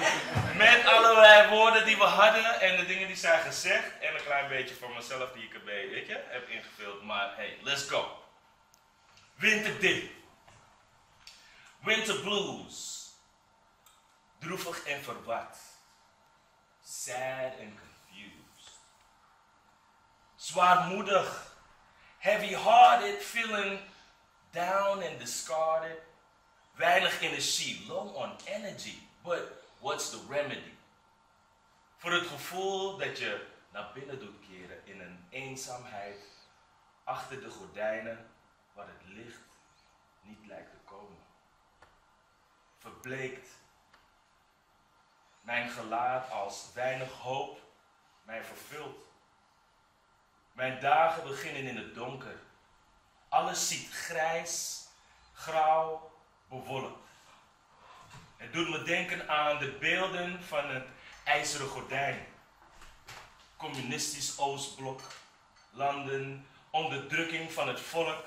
Met 0.56 0.86
allerlei 0.86 1.48
woorden 1.48 1.84
die 1.84 1.96
we 1.96 2.02
hadden 2.02 2.60
en 2.60 2.76
de 2.76 2.86
dingen 2.86 3.06
die 3.06 3.16
zijn 3.16 3.40
gezegd. 3.40 3.98
En 4.00 4.14
een 4.14 4.24
klein 4.24 4.48
beetje 4.48 4.74
van 4.74 4.94
mezelf 4.96 5.32
die 5.32 5.42
ik 5.42 5.54
erbij 5.54 5.88
weet 5.90 6.06
je, 6.06 6.20
heb 6.28 6.48
ingevuld. 6.48 7.02
Maar 7.02 7.32
hey, 7.36 7.56
let's 7.62 7.88
go. 7.88 8.04
Winterdip. 9.34 10.10
Winter 11.84 12.20
blues. 12.20 12.99
Droevig 14.40 14.84
en 14.86 15.02
verward. 15.02 15.56
Sad 16.82 17.52
and 17.60 17.78
confused. 17.78 18.70
Zwaarmoedig. 20.36 21.48
Heavy-hearted, 22.18 23.22
feeling 23.22 23.78
down 24.50 25.02
and 25.02 25.18
discarded. 25.18 25.96
Weinig 26.76 27.20
energie, 27.20 27.86
low 27.88 28.14
on 28.14 28.32
energy. 28.46 28.98
But 29.22 29.64
what's 29.80 30.10
the 30.10 30.20
remedy? 30.28 30.72
Voor 31.96 32.12
het 32.12 32.26
gevoel 32.26 32.96
dat 32.96 33.18
je 33.18 33.46
naar 33.72 33.90
binnen 33.94 34.18
doet 34.18 34.40
keren 34.48 34.86
in 34.86 35.00
een 35.00 35.26
eenzaamheid 35.30 36.18
achter 37.04 37.40
de 37.40 37.50
gordijnen 37.50 38.30
waar 38.72 38.86
het 38.86 39.06
licht 39.06 39.40
niet 40.22 40.46
lijkt 40.46 40.70
te 40.70 40.76
komen. 40.84 41.18
Verbleekt. 42.78 43.48
Mijn 45.40 45.70
gelaat 45.70 46.30
als 46.30 46.70
weinig 46.74 47.12
hoop 47.12 47.60
mij 48.22 48.44
vervult. 48.44 49.06
Mijn 50.52 50.80
dagen 50.80 51.22
beginnen 51.22 51.62
in 51.62 51.76
het 51.76 51.94
donker. 51.94 52.36
Alles 53.28 53.68
ziet 53.68 53.92
grijs, 53.92 54.86
grauw, 55.32 56.10
bewolkt. 56.48 57.08
Het 58.36 58.52
doet 58.52 58.68
me 58.68 58.82
denken 58.82 59.28
aan 59.28 59.58
de 59.58 59.72
beelden 59.72 60.42
van 60.42 60.70
het 60.70 60.86
ijzeren 61.24 61.68
gordijn. 61.68 62.26
Communistisch 63.56 64.38
Oostblok, 64.38 65.00
landen, 65.70 66.46
onderdrukking 66.70 67.52
van 67.52 67.68
het 67.68 67.80
volk. 67.80 68.24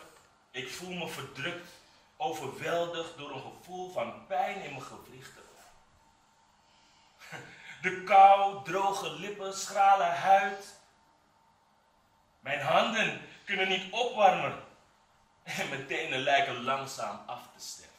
Ik 0.52 0.70
voel 0.70 0.94
me 0.94 1.08
verdrukt, 1.08 1.70
overweldigd 2.18 3.18
door 3.18 3.32
een 3.32 3.42
gevoel 3.42 3.92
van 3.92 4.28
pijn 4.28 4.62
in 4.62 4.70
mijn 4.70 4.82
gewrichten. 4.82 5.43
De 7.84 8.04
kou, 8.04 8.64
droge 8.64 9.10
lippen, 9.10 9.54
schrale 9.54 10.04
huid. 10.04 10.80
Mijn 12.40 12.62
handen 12.62 13.22
kunnen 13.46 13.70
niet 13.70 13.92
opwarmen 13.92 14.64
en 15.44 15.70
mijn 15.70 15.88
tenen 15.88 16.20
lijken 16.20 16.64
langzaam 16.64 17.24
af 17.26 17.42
te 17.56 17.64
sterven. 17.66 17.94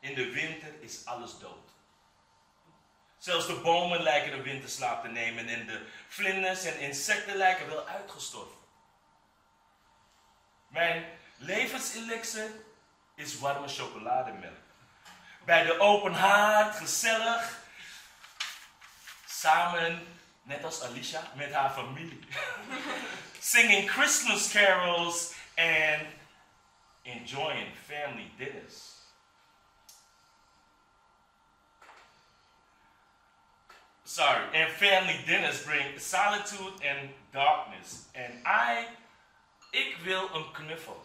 In 0.00 0.14
de 0.14 0.30
winter 0.30 0.82
is 0.82 1.04
alles 1.04 1.38
dood. 1.38 1.68
Zelfs 3.18 3.46
de 3.46 3.54
bomen 3.54 4.02
lijken 4.02 4.32
een 4.32 4.42
winterslaap 4.42 5.02
te 5.02 5.08
nemen 5.08 5.48
en 5.48 5.66
de 5.66 5.86
vlinders 6.08 6.64
en 6.64 6.78
insecten 6.78 7.36
lijken 7.36 7.66
wel 7.66 7.86
uitgestorven. 7.86 8.58
Mijn 10.68 11.04
levenselixer 11.36 12.50
is 13.14 13.38
warme 13.38 13.68
chocolademelk. 13.68 14.58
Bij 15.44 15.64
de 15.64 15.78
open 15.78 16.12
haard, 16.12 16.76
gezellig, 16.76 17.58
samen, 19.40 20.06
net 20.42 20.64
als 20.64 20.82
Alicia, 20.82 21.22
met 21.34 21.52
haar 21.52 21.70
familie. 21.70 22.18
Singing 23.40 23.88
Christmas 23.88 24.52
carols 24.52 25.34
and 25.56 26.06
enjoying 27.02 27.72
family 27.86 28.30
dinners. 28.36 28.98
Sorry, 34.04 34.44
and 34.52 34.70
family 34.70 35.20
dinners 35.26 35.62
bring 35.62 35.98
solitude 35.98 36.74
and 36.82 37.10
darkness. 37.30 38.08
En 38.12 38.42
I, 38.46 38.86
ik 39.70 39.96
wil 40.02 40.34
een 40.34 40.52
knuffel. 40.52 41.04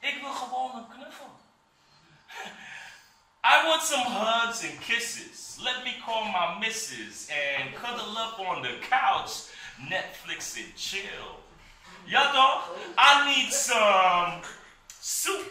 Ik 0.00 0.20
wil 0.20 0.32
gewoon 0.32 0.76
een 0.76 0.88
knuffel. 0.88 1.40
I 3.42 3.66
want 3.66 3.82
some 3.82 4.00
hugs 4.00 4.64
and 4.64 4.78
kisses. 4.80 5.58
Let 5.64 5.82
me 5.84 5.94
call 6.04 6.24
my 6.24 6.58
missus 6.60 7.28
and 7.30 7.74
cuddle 7.74 8.16
up 8.18 8.38
on 8.38 8.62
the 8.62 8.74
couch, 8.82 9.48
Netflix 9.88 10.56
and 10.56 10.74
chill. 10.76 11.40
Ja 12.06 12.32
toch? 12.32 12.76
I 12.98 13.34
need 13.34 13.52
some 13.52 14.42
soup. 15.00 15.46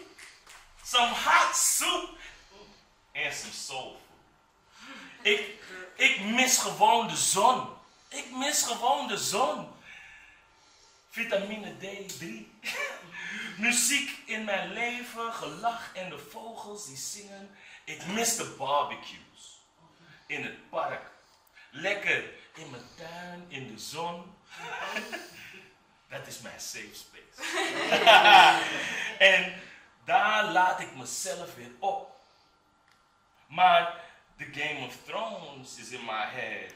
Some 0.84 1.10
hot 1.10 1.56
soup. 1.56 2.10
And 3.16 3.34
some 3.34 3.54
soul 3.54 3.98
food. 4.72 5.26
Ik, 5.26 5.56
ik 5.96 6.22
mis 6.22 6.58
gewoon 6.58 7.08
de 7.08 7.16
zon. 7.16 7.68
Ik 8.10 8.26
mis 8.36 8.62
gewoon 8.64 9.08
de 9.08 9.18
zon. 9.18 9.68
Vitamine 11.10 11.76
D3. 11.82 12.26
Muziek 13.58 14.10
in 14.26 14.44
mijn 14.44 14.74
leven, 14.74 15.34
gelach 15.34 15.90
en 15.94 16.10
de 16.10 16.18
vogels 16.32 16.86
die 16.86 16.98
zingen. 16.98 17.58
Ik 17.90 18.06
mis 18.06 18.36
de 18.36 18.56
barbecues. 18.58 19.62
In 20.26 20.44
het 20.44 20.70
park. 20.70 21.12
Lekker 21.70 22.24
in 22.54 22.70
mijn 22.70 22.84
tuin, 22.98 23.46
in 23.48 23.68
de 23.68 23.80
zon. 23.80 24.36
Dat 26.10 26.28
is 26.28 26.40
mijn 26.40 26.60
safe 26.60 26.94
space. 26.94 27.58
en 29.34 29.54
daar 30.06 30.44
laat 30.44 30.80
ik 30.80 30.96
mezelf 30.96 31.56
weer 31.56 31.72
op. 31.80 32.20
Maar 33.48 33.94
the 34.38 34.48
Game 34.52 34.86
of 34.86 34.96
Thrones 35.06 35.78
is 35.78 35.90
in 35.90 36.06
my 36.06 36.26
head. 36.26 36.74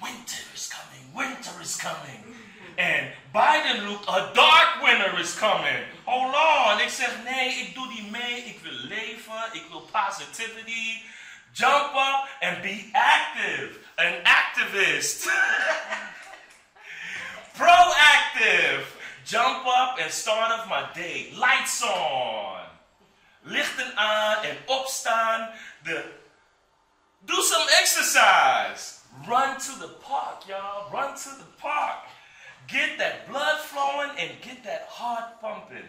Winter 0.00 0.44
is 0.52 0.68
coming, 0.68 1.14
winter 1.14 1.60
is 1.60 1.76
coming. 1.76 2.36
En 2.74 3.14
Biden 3.32 3.86
roept, 3.86 4.08
a 4.08 4.32
winter 4.82 5.18
is 5.18 5.34
coming. 5.38 5.84
Hold 6.04 6.34
on. 6.34 6.80
Ik 6.80 6.88
zeg, 6.88 7.10
nee, 7.24 7.48
ik 7.48 7.74
doe 7.74 7.88
die 7.88 8.10
mee. 8.10 8.44
Ik 8.44 8.60
wil 8.62 8.72
leven, 8.72 9.48
ik 9.52 9.64
wil 9.70 9.80
positivity. 9.80 11.02
Jump 11.52 11.94
up 11.94 12.28
and 12.40 12.62
be 12.62 12.90
active. 12.92 13.78
An 13.96 14.14
activist. 14.24 15.28
Proactive. 17.58 18.84
Jump 19.24 19.66
up 19.66 19.98
and 19.98 20.12
start 20.12 20.52
off 20.52 20.68
my 20.68 20.84
day. 20.94 21.32
Lights 21.34 21.82
on. 21.82 22.60
Lichten 23.42 23.96
aan 23.96 24.42
en 24.42 24.58
opstaan. 24.66 25.50
De, 25.82 26.04
do 27.20 27.42
some 27.42 27.64
exercise. 27.80 29.00
Run 29.26 29.58
to 29.58 29.78
the 29.78 29.88
park, 29.88 30.46
y'all. 30.46 30.90
Run 30.92 31.14
to 31.14 31.30
the 31.30 31.48
park. 31.58 32.04
Get 32.66 32.98
that 32.98 33.28
blood 33.28 33.60
flowing 33.60 34.10
and 34.18 34.30
get 34.40 34.64
that 34.64 34.86
heart 34.88 35.40
pumping. 35.40 35.88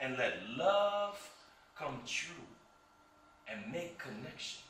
And 0.00 0.16
let 0.18 0.34
love 0.56 1.18
come 1.76 2.00
true 2.06 2.34
and 3.48 3.72
make 3.72 3.98
connections. 3.98 4.60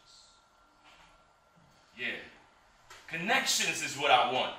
Yeah. 1.97 2.23
Connections 3.09 3.83
is 3.83 3.97
what 3.99 4.11
I 4.11 4.33
want. 4.33 4.55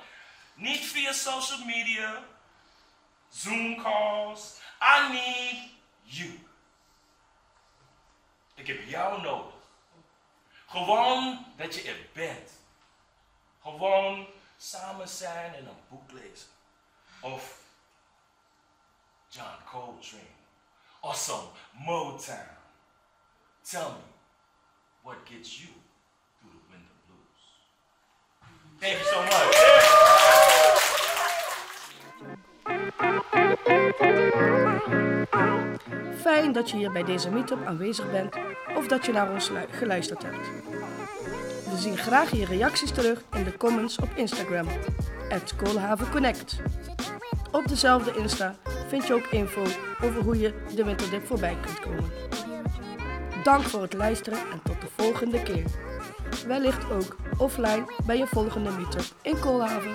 Niet 0.58 0.80
via 0.80 1.12
social 1.12 1.66
media, 1.66 2.22
Zoom 3.32 3.76
calls. 3.76 4.60
I 4.80 5.12
need 5.12 5.70
you. 6.06 6.30
Ik 8.54 8.66
heb 8.66 8.88
jou 8.88 9.22
nodig. 9.22 9.54
Gewoon 10.66 11.46
dat 11.56 11.74
je 11.74 11.82
er 11.82 12.06
bent. 12.12 12.50
Gewoon 13.62 14.26
zijn 14.56 15.54
en 15.54 15.66
een 15.66 15.76
boek. 15.88 16.06
Of 17.20 17.58
John 19.30 19.64
Coltrane. 19.64 20.34
Or 21.00 21.14
some 21.14 21.48
Motown. 21.72 22.56
Tell 23.62 23.90
me, 23.90 24.04
what 25.02 25.16
gets 25.24 25.60
you 25.60 25.68
through 26.38 26.52
the 26.52 26.70
winter 26.70 26.96
blues? 27.06 27.42
Thank 28.80 28.98
you 28.98 29.04
so 29.04 29.22
much. 29.22 29.75
Fijn 36.20 36.52
dat 36.52 36.70
je 36.70 36.76
hier 36.76 36.92
bij 36.92 37.04
deze 37.04 37.30
meetup 37.30 37.66
aanwezig 37.66 38.10
bent 38.10 38.34
of 38.76 38.86
dat 38.86 39.06
je 39.06 39.12
naar 39.12 39.32
ons 39.32 39.48
lu- 39.50 39.56
geluisterd 39.70 40.22
hebt. 40.22 40.48
We 41.70 41.76
zien 41.76 41.96
graag 41.96 42.30
je 42.30 42.44
reacties 42.44 42.90
terug 42.90 43.22
in 43.36 43.44
de 43.44 43.56
comments 43.56 43.98
op 43.98 44.08
Instagram, 44.14 44.66
Koolhavenconnect. 45.56 46.56
Op 47.52 47.68
dezelfde 47.68 48.12
Insta 48.16 48.54
vind 48.88 49.06
je 49.06 49.14
ook 49.14 49.26
info 49.26 49.62
over 50.02 50.22
hoe 50.22 50.38
je 50.38 50.54
de 50.74 50.84
winterdip 50.84 51.26
voorbij 51.26 51.56
kunt 51.60 51.80
komen. 51.80 52.10
Dank 53.42 53.62
voor 53.62 53.82
het 53.82 53.92
luisteren 53.92 54.38
en 54.38 54.60
tot 54.62 54.80
de 54.80 54.86
volgende 54.96 55.42
keer. 55.42 55.64
Wellicht 56.46 56.90
ook 56.90 57.16
offline 57.38 57.84
bij 58.06 58.18
je 58.18 58.26
volgende 58.26 58.70
meetup 58.70 59.04
in 59.22 59.38
Koolhaven. 59.38 59.94